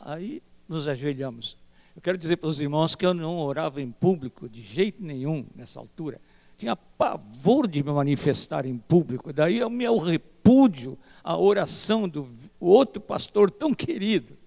[0.05, 1.57] Aí nos ajoelhamos.
[1.95, 5.47] Eu quero dizer para os irmãos que eu não orava em público de jeito nenhum
[5.55, 6.21] nessa altura.
[6.55, 9.33] Tinha pavor de me manifestar em público.
[9.33, 12.29] Daí o meu repúdio à oração do
[12.59, 14.37] outro pastor tão querido.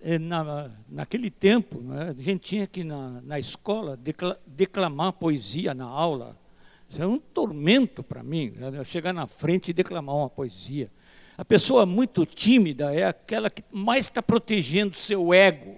[0.00, 3.98] É, na, naquele tempo, né, a gente tinha que na, na escola
[4.46, 6.34] declamar poesia na aula.
[6.88, 10.90] Isso é um tormento para mim, né, chegar na frente e declamar uma poesia.
[11.42, 15.76] A pessoa muito tímida é aquela que mais está protegendo seu ego.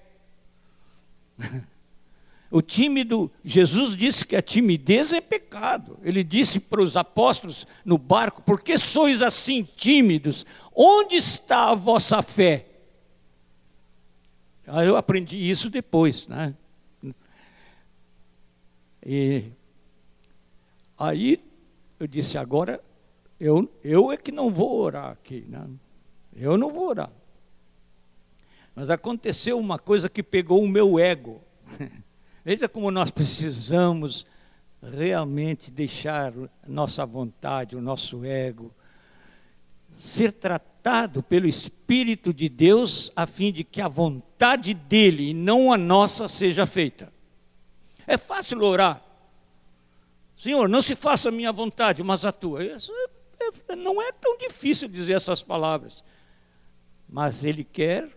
[2.50, 5.98] O tímido, Jesus disse que a timidez é pecado.
[6.04, 10.46] Ele disse para os apóstolos no barco: Por que sois assim tímidos?
[10.72, 12.66] Onde está a vossa fé?
[14.68, 16.54] Aí eu aprendi isso depois, né?
[19.04, 19.50] E
[20.96, 21.42] aí
[21.98, 22.80] eu disse: Agora
[23.44, 25.68] eu, eu é que não vou orar aqui, né?
[26.34, 27.10] Eu não vou orar.
[28.74, 31.42] Mas aconteceu uma coisa que pegou o meu ego.
[32.42, 34.26] Veja como nós precisamos
[34.82, 36.32] realmente deixar
[36.66, 38.72] nossa vontade, o nosso ego,
[39.94, 45.70] ser tratado pelo Espírito de Deus, a fim de que a vontade dele e não
[45.70, 47.12] a nossa seja feita.
[48.06, 49.04] É fácil orar.
[50.34, 52.64] Senhor, não se faça a minha vontade, mas a tua.
[52.64, 52.90] Isso
[53.76, 56.04] não é tão difícil dizer essas palavras.
[57.08, 58.08] Mas ele quer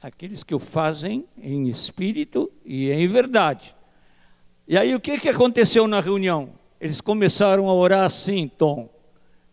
[0.00, 3.74] aqueles que o fazem em espírito e em verdade.
[4.66, 6.54] E aí o que, que aconteceu na reunião?
[6.80, 8.88] Eles começaram a orar assim, Tom.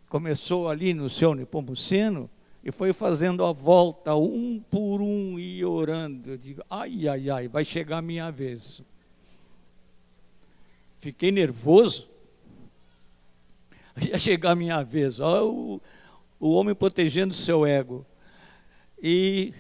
[0.08, 2.30] Começou ali no seu Nepomuceno
[2.64, 6.32] e foi fazendo a volta, um por um, e orando.
[6.32, 8.82] Eu digo, ai, ai, ai, vai chegar a minha vez.
[10.98, 12.09] Fiquei nervoso.
[14.10, 15.20] Ia chegar a minha vez.
[15.20, 15.82] Olha o,
[16.40, 18.06] o homem protegendo seu ego.
[19.02, 19.54] E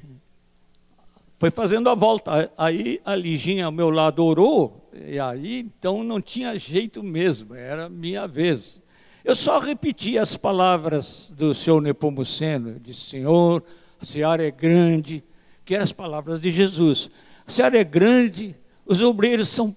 [1.40, 2.52] foi fazendo a volta.
[2.58, 7.88] Aí a Liginha ao meu lado orou, e aí então não tinha jeito mesmo, era
[7.88, 8.82] minha vez.
[9.24, 13.64] Eu só repeti as palavras do senhor Nepomuceno, disse, Senhor,
[14.02, 15.24] a seara é grande,
[15.64, 17.10] que eram as palavras de Jesus.
[17.48, 18.56] A seara é grande,
[18.86, 19.76] os obreiros são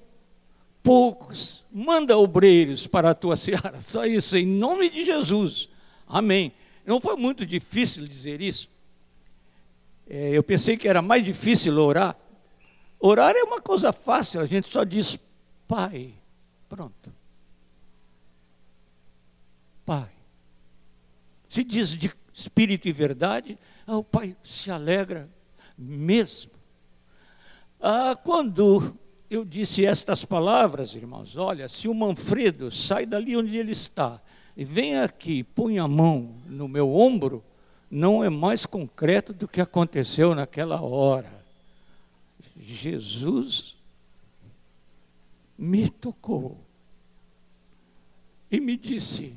[0.82, 5.68] poucos, manda obreiros para a tua seara, só isso, em nome de Jesus.
[6.06, 6.52] Amém.
[6.84, 8.68] Não foi muito difícil dizer isso.
[10.08, 12.16] É, eu pensei que era mais difícil orar.
[13.00, 15.18] Orar é uma coisa fácil, a gente só diz
[15.66, 16.12] Pai.
[16.68, 17.12] Pronto.
[19.86, 20.10] Pai.
[21.48, 25.28] Se diz de espírito e verdade, ah, o Pai se alegra
[25.76, 26.50] mesmo.
[27.80, 28.96] Ah, quando
[29.32, 34.20] eu disse estas palavras, irmãos, olha, se o Manfredo sai dali onde ele está
[34.54, 37.42] e vem aqui, põe a mão no meu ombro,
[37.90, 41.42] não é mais concreto do que aconteceu naquela hora.
[42.58, 43.74] Jesus
[45.56, 46.58] me tocou
[48.50, 49.34] e me disse: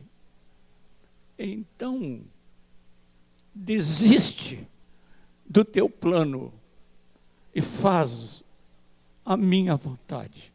[1.39, 2.19] então,
[3.53, 4.67] desiste
[5.45, 6.53] do teu plano
[7.53, 8.43] e faz
[9.25, 10.53] a minha vontade.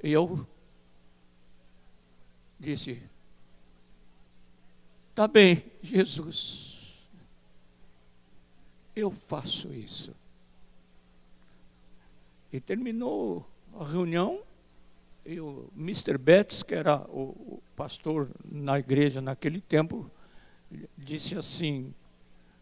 [0.00, 0.46] Eu
[2.58, 3.02] disse:
[5.14, 7.08] Tá bem, Jesus.
[8.94, 10.14] Eu faço isso.
[12.52, 13.46] E terminou
[13.78, 14.40] a reunião
[15.26, 16.16] e o Mr.
[16.16, 20.10] Betts, que era o pastor na igreja naquele tempo,
[20.96, 21.92] disse assim: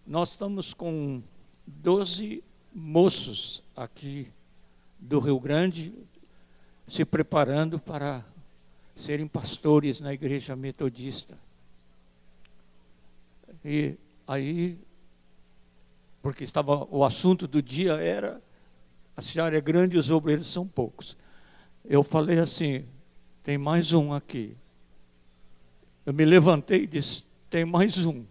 [0.07, 1.23] Nós estamos com
[1.67, 2.43] 12
[2.77, 4.31] moços aqui
[4.99, 5.95] do Rio Grande
[6.87, 8.23] se preparando para
[8.95, 11.39] serem pastores na igreja metodista.
[13.65, 13.97] E
[14.29, 14.79] aí,
[16.21, 18.43] porque estava o assunto do dia era
[19.17, 21.17] a seara é grande e os obreiros são poucos.
[21.83, 22.85] Eu falei assim:
[23.43, 24.55] tem mais um aqui.
[26.05, 28.23] Eu me levantei e disse: tem mais um.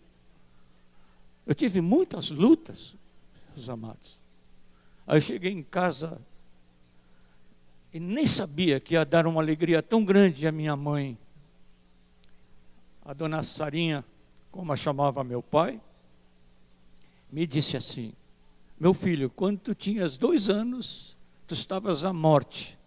[1.48, 2.96] Eu tive muitas lutas,
[3.56, 4.25] meus amados.
[5.08, 6.20] Aí cheguei em casa
[7.94, 11.18] e nem sabia que ia dar uma alegria tão grande à minha mãe.
[13.04, 14.04] A dona Sarinha
[14.56, 15.82] como a chamava meu pai,
[17.30, 18.14] me disse assim:
[18.80, 22.80] Meu filho, quando tu tinhas dois anos, tu estavas à morte,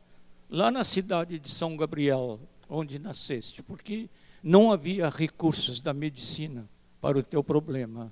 [0.48, 2.40] lá na cidade de São Gabriel,
[2.70, 4.08] onde nasceste, porque
[4.42, 6.66] não havia recursos da medicina
[7.02, 8.10] para o teu problema.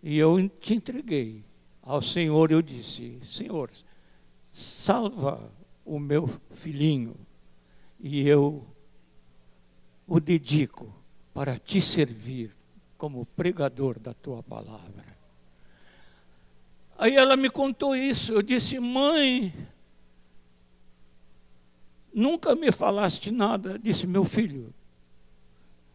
[0.00, 1.42] E eu te entreguei
[1.86, 3.70] ao Senhor, eu disse: Senhor,
[4.52, 5.50] salva
[5.84, 7.14] o meu filhinho,
[8.00, 8.66] e eu
[10.06, 10.92] o dedico
[11.32, 12.54] para te servir
[12.98, 15.16] como pregador da tua palavra.
[16.98, 18.32] Aí ela me contou isso.
[18.32, 19.52] Eu disse, mãe,
[22.12, 23.78] nunca me falaste nada.
[23.78, 24.72] Disse, meu filho,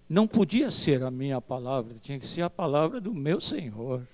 [0.08, 4.06] não podia ser a minha palavra, tinha que ser a palavra do meu Senhor.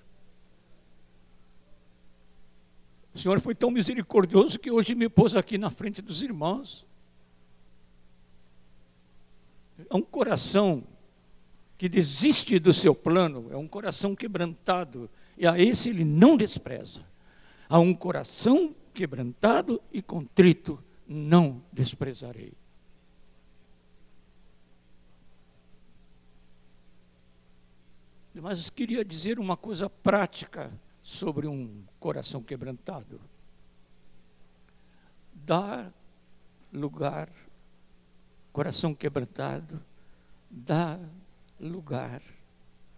[3.17, 6.85] O Senhor foi tão misericordioso que hoje me pôs aqui na frente dos irmãos.
[9.89, 10.83] É um coração
[11.79, 17.03] que desiste do seu plano, é um coração quebrantado, e a esse ele não despreza.
[17.67, 22.53] A um coração quebrantado e contrito não desprezarei.
[28.35, 33.19] Mas queria dizer uma coisa prática sobre um coração quebrantado.
[35.33, 35.93] Dar
[36.71, 37.29] lugar,
[38.51, 39.83] coração quebrantado,
[40.49, 40.99] dá
[41.59, 42.21] lugar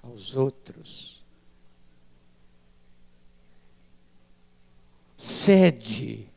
[0.01, 1.19] aos outros.
[5.19, 6.31] cede,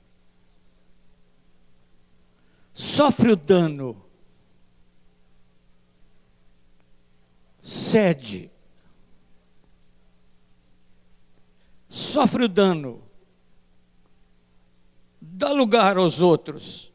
[2.75, 4.05] sofre o dano,
[7.63, 8.51] cede,
[11.93, 13.03] sofre o dano,
[15.21, 16.91] dá lugar aos outros.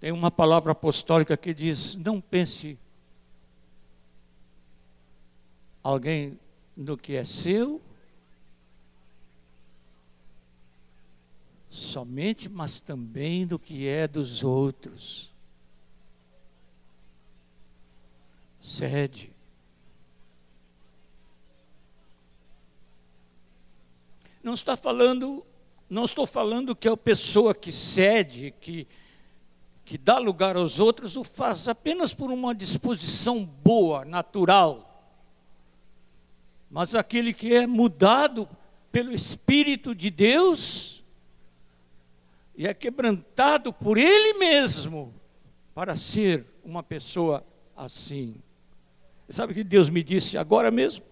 [0.00, 2.76] Tem uma palavra apostólica que diz: não pense
[5.80, 6.40] alguém
[6.76, 7.80] no que é seu,
[11.70, 15.32] somente, mas também do que é dos outros.
[18.60, 19.37] Cede.
[24.48, 25.44] Não está falando,
[25.90, 28.88] não estou falando que a pessoa que cede, que
[29.84, 35.04] que dá lugar aos outros, o faz apenas por uma disposição boa, natural.
[36.70, 38.48] Mas aquele que é mudado
[38.90, 41.04] pelo Espírito de Deus
[42.56, 45.12] e é quebrantado por Ele mesmo
[45.74, 47.44] para ser uma pessoa
[47.76, 48.36] assim.
[49.28, 51.04] Sabe o que Deus me disse agora mesmo?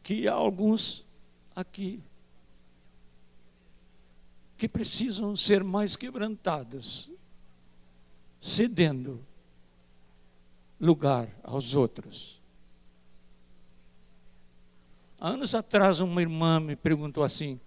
[0.00, 1.03] Que há alguns
[1.54, 2.02] aqui
[4.56, 7.10] que precisam ser mais quebrantados,
[8.40, 9.24] cedendo
[10.80, 12.40] lugar aos outros.
[15.18, 17.60] Há anos atrás, uma irmã me perguntou assim: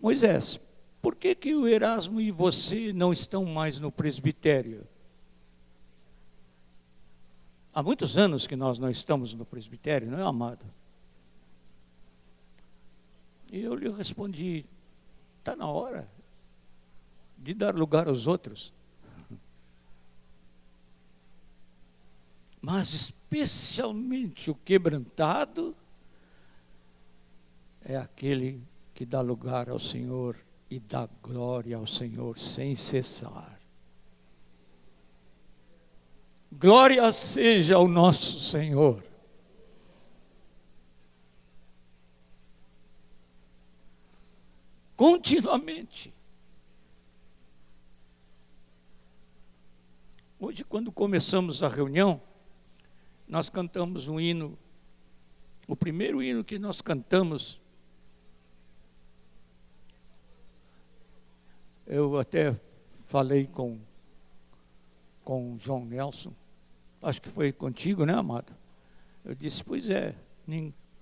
[0.00, 0.60] Moisés,
[1.00, 4.86] por que, que o Erasmo e você não estão mais no presbitério?
[7.78, 10.66] Há muitos anos que nós não estamos no presbitério, não é, amado?
[13.52, 14.66] E eu lhe respondi:
[15.38, 16.08] está na hora
[17.38, 18.74] de dar lugar aos outros.
[22.60, 25.76] Mas especialmente o quebrantado
[27.80, 28.60] é aquele
[28.92, 30.34] que dá lugar ao Senhor
[30.68, 33.57] e dá glória ao Senhor sem cessar.
[36.58, 39.08] Glória seja ao nosso Senhor.
[44.98, 46.12] continuamente.
[50.40, 52.20] Hoje, quando começamos a reunião,
[53.28, 54.58] nós cantamos um hino.
[55.68, 57.60] O primeiro hino que nós cantamos,
[61.86, 62.52] eu até
[63.06, 63.78] falei com
[65.22, 66.32] com João Nelson,
[67.02, 68.52] acho que foi contigo, né, amado?
[69.24, 70.14] Eu disse, pois é,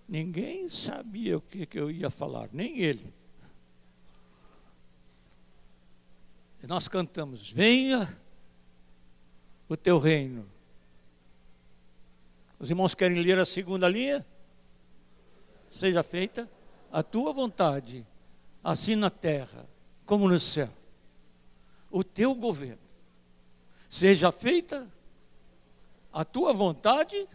[0.09, 3.15] ninguém sabia o que, que eu ia falar, nem ele.
[6.63, 8.21] E nós cantamos: Venha
[9.69, 10.49] o teu reino.
[12.59, 14.27] Os irmãos querem ler a segunda linha?
[15.69, 16.51] Seja feita
[16.91, 18.07] a tua vontade,
[18.65, 19.65] assim na terra
[20.05, 20.71] como no céu.
[21.91, 22.83] O teu governo.
[23.89, 24.91] Seja feita
[26.17, 27.29] a tua vontade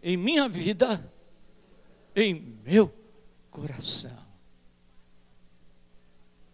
[0.00, 1.12] em minha vida,
[2.14, 2.32] em
[2.64, 2.94] meu
[3.50, 4.16] coração.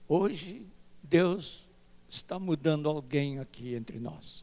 [0.09, 0.67] Hoje
[1.03, 1.69] Deus
[2.09, 4.43] está mudando alguém aqui entre nós.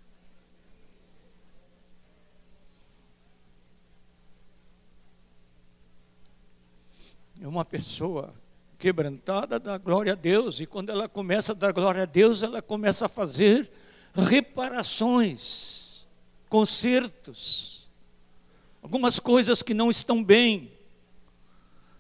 [7.41, 8.31] É uma pessoa
[8.77, 12.61] quebrantada dá glória a Deus, e quando ela começa a dar glória a Deus, ela
[12.61, 13.71] começa a fazer
[14.13, 15.78] reparações,
[16.49, 17.89] consertos,
[18.81, 20.71] algumas coisas que não estão bem.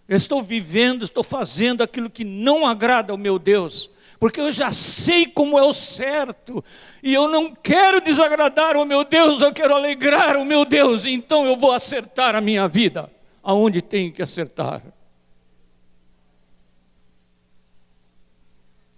[0.07, 4.73] Eu estou vivendo, estou fazendo aquilo que não agrada ao meu Deus, porque eu já
[4.73, 6.63] sei como é o certo,
[7.03, 11.45] e eu não quero desagradar o meu Deus, eu quero alegrar o meu Deus, então
[11.45, 13.09] eu vou acertar a minha vida
[13.43, 14.81] aonde tem que acertar.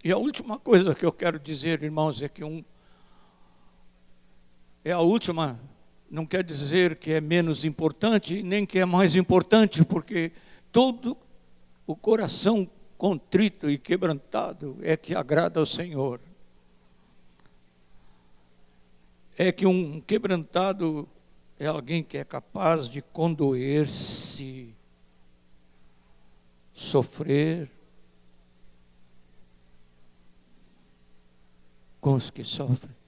[0.02, 2.64] E a última coisa que eu quero dizer, irmãos, é que um
[4.84, 5.60] é a última,
[6.10, 10.32] não quer dizer que é menos importante, nem que é mais importante, porque
[10.70, 11.16] todo
[11.86, 12.68] o coração
[12.98, 16.20] contrito e quebrantado é que agrada ao Senhor.
[19.36, 21.08] É que um quebrantado
[21.58, 24.74] é alguém que é capaz de condoer-se,
[26.72, 27.70] sofrer
[32.00, 33.01] com os que sofrem.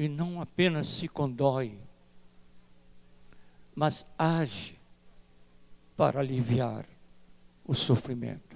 [0.00, 1.78] E não apenas se condói,
[3.74, 4.78] mas age
[5.96, 6.86] para aliviar
[7.64, 8.50] o sofrimento.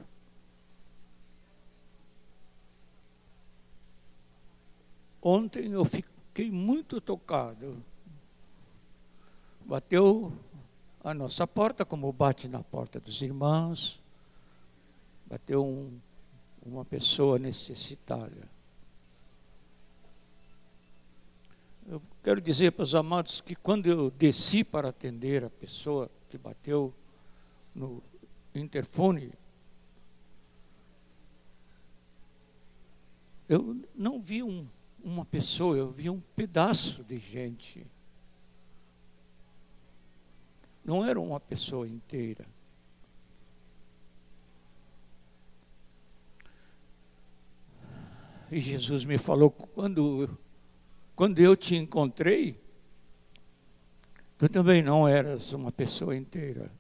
[5.25, 7.83] ontem eu fiquei muito tocado.
[9.65, 10.31] Bateu
[11.03, 14.01] a nossa porta, como bate na porta dos irmãos.
[15.27, 15.99] Bateu um,
[16.65, 18.54] uma pessoa necessitada.
[21.87, 26.39] Eu quero dizer para os amados que quando eu desci para atender a pessoa que
[26.39, 26.95] bateu
[27.75, 28.03] no
[28.55, 29.33] interfone,
[33.47, 34.67] eu não vi um,
[35.03, 37.87] uma pessoa, eu vi um pedaço de gente.
[40.83, 42.47] Não era uma pessoa inteira.
[48.51, 50.39] E Jesus me falou quando
[51.15, 52.61] quando eu te encontrei,
[54.37, 56.71] tu também não eras uma pessoa inteira.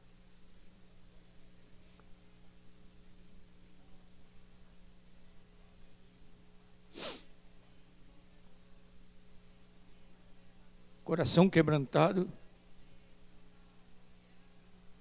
[11.04, 12.28] Coração quebrantado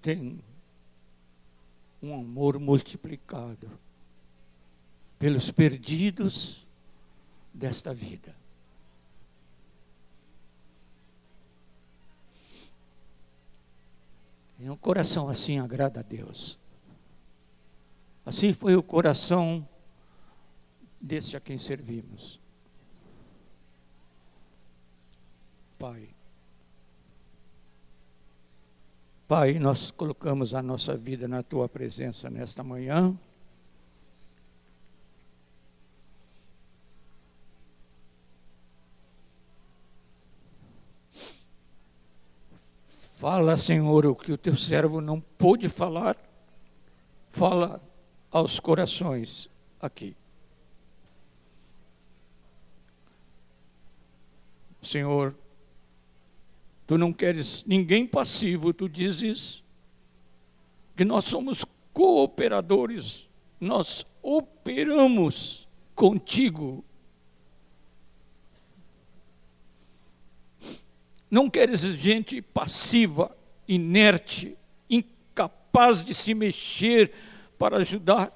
[0.02, 0.38] tem
[2.02, 3.70] um amor multiplicado
[5.18, 6.66] pelos perdidos
[7.54, 8.43] desta vida.
[14.64, 16.58] E um coração assim agrada a Deus.
[18.24, 19.68] Assim foi o coração
[20.98, 22.40] desse a quem servimos.
[25.78, 26.08] Pai.
[29.28, 33.14] Pai, nós colocamos a nossa vida na tua presença nesta manhã.
[43.16, 46.16] Fala, Senhor, o que o teu servo não pôde falar,
[47.30, 47.80] fala
[48.28, 49.48] aos corações
[49.80, 50.16] aqui.
[54.82, 55.32] Senhor,
[56.88, 59.62] tu não queres ninguém passivo, tu dizes
[60.96, 63.28] que nós somos cooperadores,
[63.60, 66.84] nós operamos contigo
[71.34, 74.56] Não queres gente passiva, inerte,
[74.88, 77.12] incapaz de se mexer
[77.58, 78.32] para ajudar.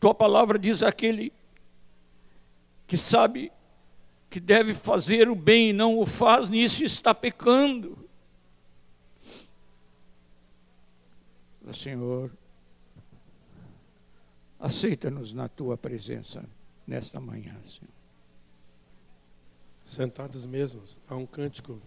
[0.00, 1.32] Tua palavra diz aquele
[2.84, 3.52] que sabe
[4.28, 7.96] que deve fazer o bem e não o faz, nisso está pecando.
[11.72, 12.36] Senhor,
[14.58, 16.44] aceita-nos na tua presença
[16.88, 17.97] nesta manhã, Senhor
[19.88, 21.80] sentados mesmos, há um cântico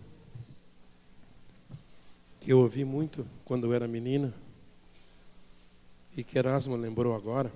[2.40, 4.34] que eu ouvi muito quando eu era menina
[6.18, 7.52] e que Erasmo lembrou agora.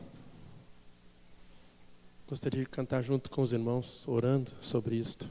[2.30, 5.28] Gostaria de cantar junto com os irmãos, orando sobre isto.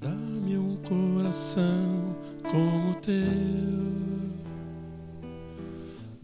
[0.00, 2.16] Dá-me um coração
[2.50, 3.61] como teu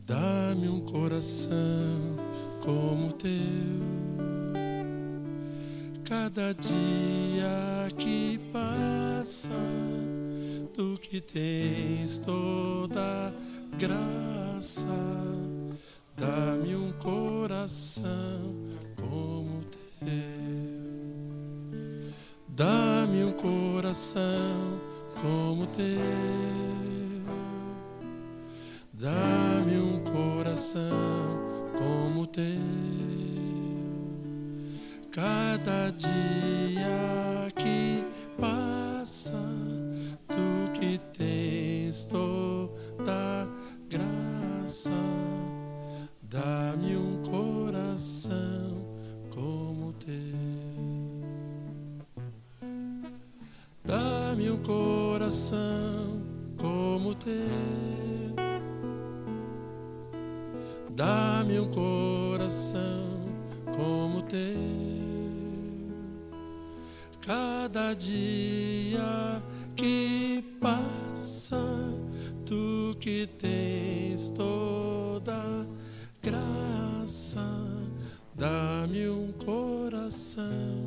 [0.09, 2.16] Dá-me um coração
[2.62, 3.28] como teu.
[6.02, 9.50] Cada dia que passa,
[10.72, 13.34] tu que tens toda
[13.76, 14.86] graça,
[16.16, 18.54] dá-me um coração
[18.96, 19.61] como
[20.00, 20.09] teu.
[22.48, 24.80] Dá-me um coração
[25.20, 26.88] como teu.
[28.99, 30.82] Dá-me um coração
[31.78, 32.42] como teu.
[35.12, 38.05] Cada dia que
[38.40, 39.40] passa,
[40.26, 43.46] tu que tens toda
[43.88, 44.90] graça,
[46.20, 48.84] dá-me um coração
[49.30, 50.12] como teu.
[53.84, 56.20] Dá-me um coração
[56.57, 58.07] como teu.
[60.99, 63.22] Dá-me um coração
[63.76, 64.40] como teu.
[67.24, 69.40] Cada dia
[69.76, 71.62] que passa,
[72.44, 75.40] tu que tens toda
[76.20, 77.46] graça,
[78.34, 80.77] dá-me um coração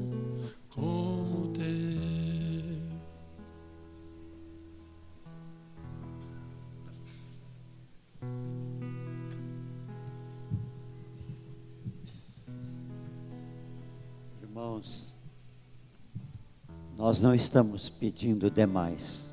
[17.11, 19.29] Nós não estamos pedindo demais,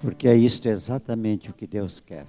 [0.00, 2.26] porque é isto exatamente o que Deus quer.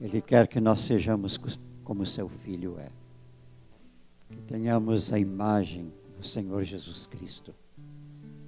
[0.00, 1.38] Ele quer que nós sejamos
[1.84, 2.88] como seu filho é,
[4.30, 7.54] que tenhamos a imagem do Senhor Jesus Cristo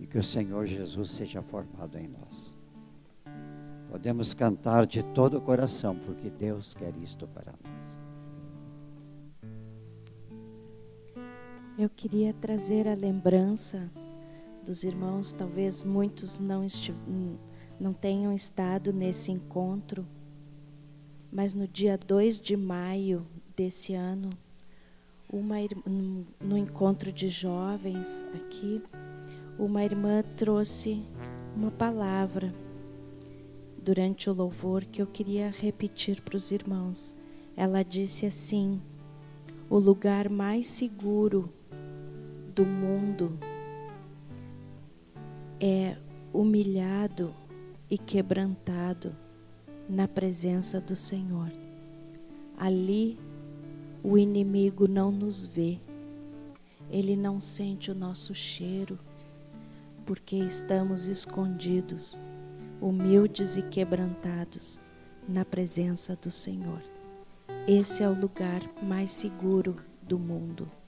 [0.00, 2.56] e que o Senhor Jesus seja formado em nós.
[3.88, 8.11] Podemos cantar de todo o coração, porque Deus quer isto para nós.
[11.78, 13.90] Eu queria trazer a lembrança
[14.62, 16.66] dos irmãos, talvez muitos não,
[17.80, 20.06] não tenham estado nesse encontro,
[21.32, 24.28] mas no dia 2 de maio desse ano,
[25.32, 25.56] uma,
[26.38, 28.82] no encontro de jovens aqui,
[29.58, 31.02] uma irmã trouxe
[31.56, 32.54] uma palavra
[33.82, 37.16] durante o louvor que eu queria repetir para os irmãos.
[37.56, 38.78] Ela disse assim:
[39.70, 41.50] o lugar mais seguro
[42.54, 43.38] do mundo
[45.58, 45.96] é
[46.32, 47.34] humilhado
[47.90, 49.14] e quebrantado
[49.88, 51.50] na presença do Senhor.
[52.58, 53.18] Ali
[54.02, 55.80] o inimigo não nos vê,
[56.90, 58.98] ele não sente o nosso cheiro,
[60.04, 62.18] porque estamos escondidos
[62.80, 64.80] humildes e quebrantados
[65.28, 66.82] na presença do Senhor.
[67.66, 70.81] Esse é o lugar mais seguro do mundo.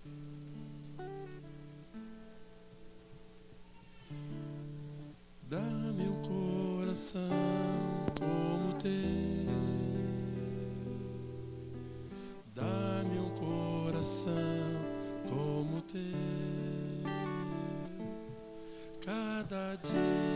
[7.14, 7.30] Coração
[8.18, 8.90] como teu.
[12.54, 14.32] Dá-me um coração
[15.28, 16.00] como teu.
[19.04, 20.33] Cada dia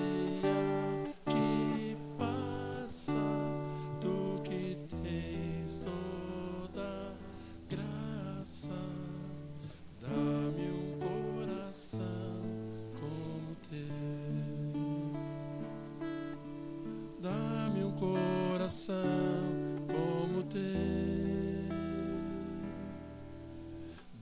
[18.69, 18.93] coração
[19.87, 20.61] como teu.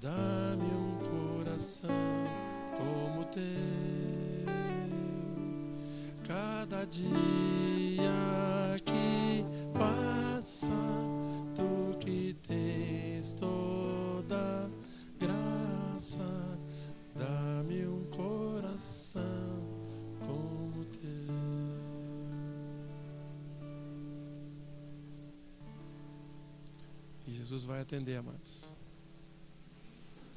[0.01, 0.99] Dá-me um
[1.43, 1.91] coração
[2.77, 3.43] como teu.
[6.25, 7.26] Cada dia
[27.47, 28.73] Jesus vai atender, amados.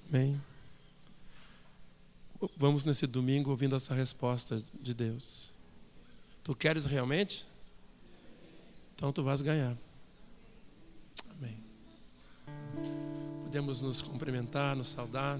[0.07, 0.39] Amém.
[2.55, 5.51] Vamos nesse domingo ouvindo essa resposta de Deus.
[6.43, 7.47] Tu queres realmente?
[8.93, 9.75] Então tu vais ganhar.
[11.31, 11.57] Amém.
[13.43, 15.39] Podemos nos cumprimentar, nos saudar.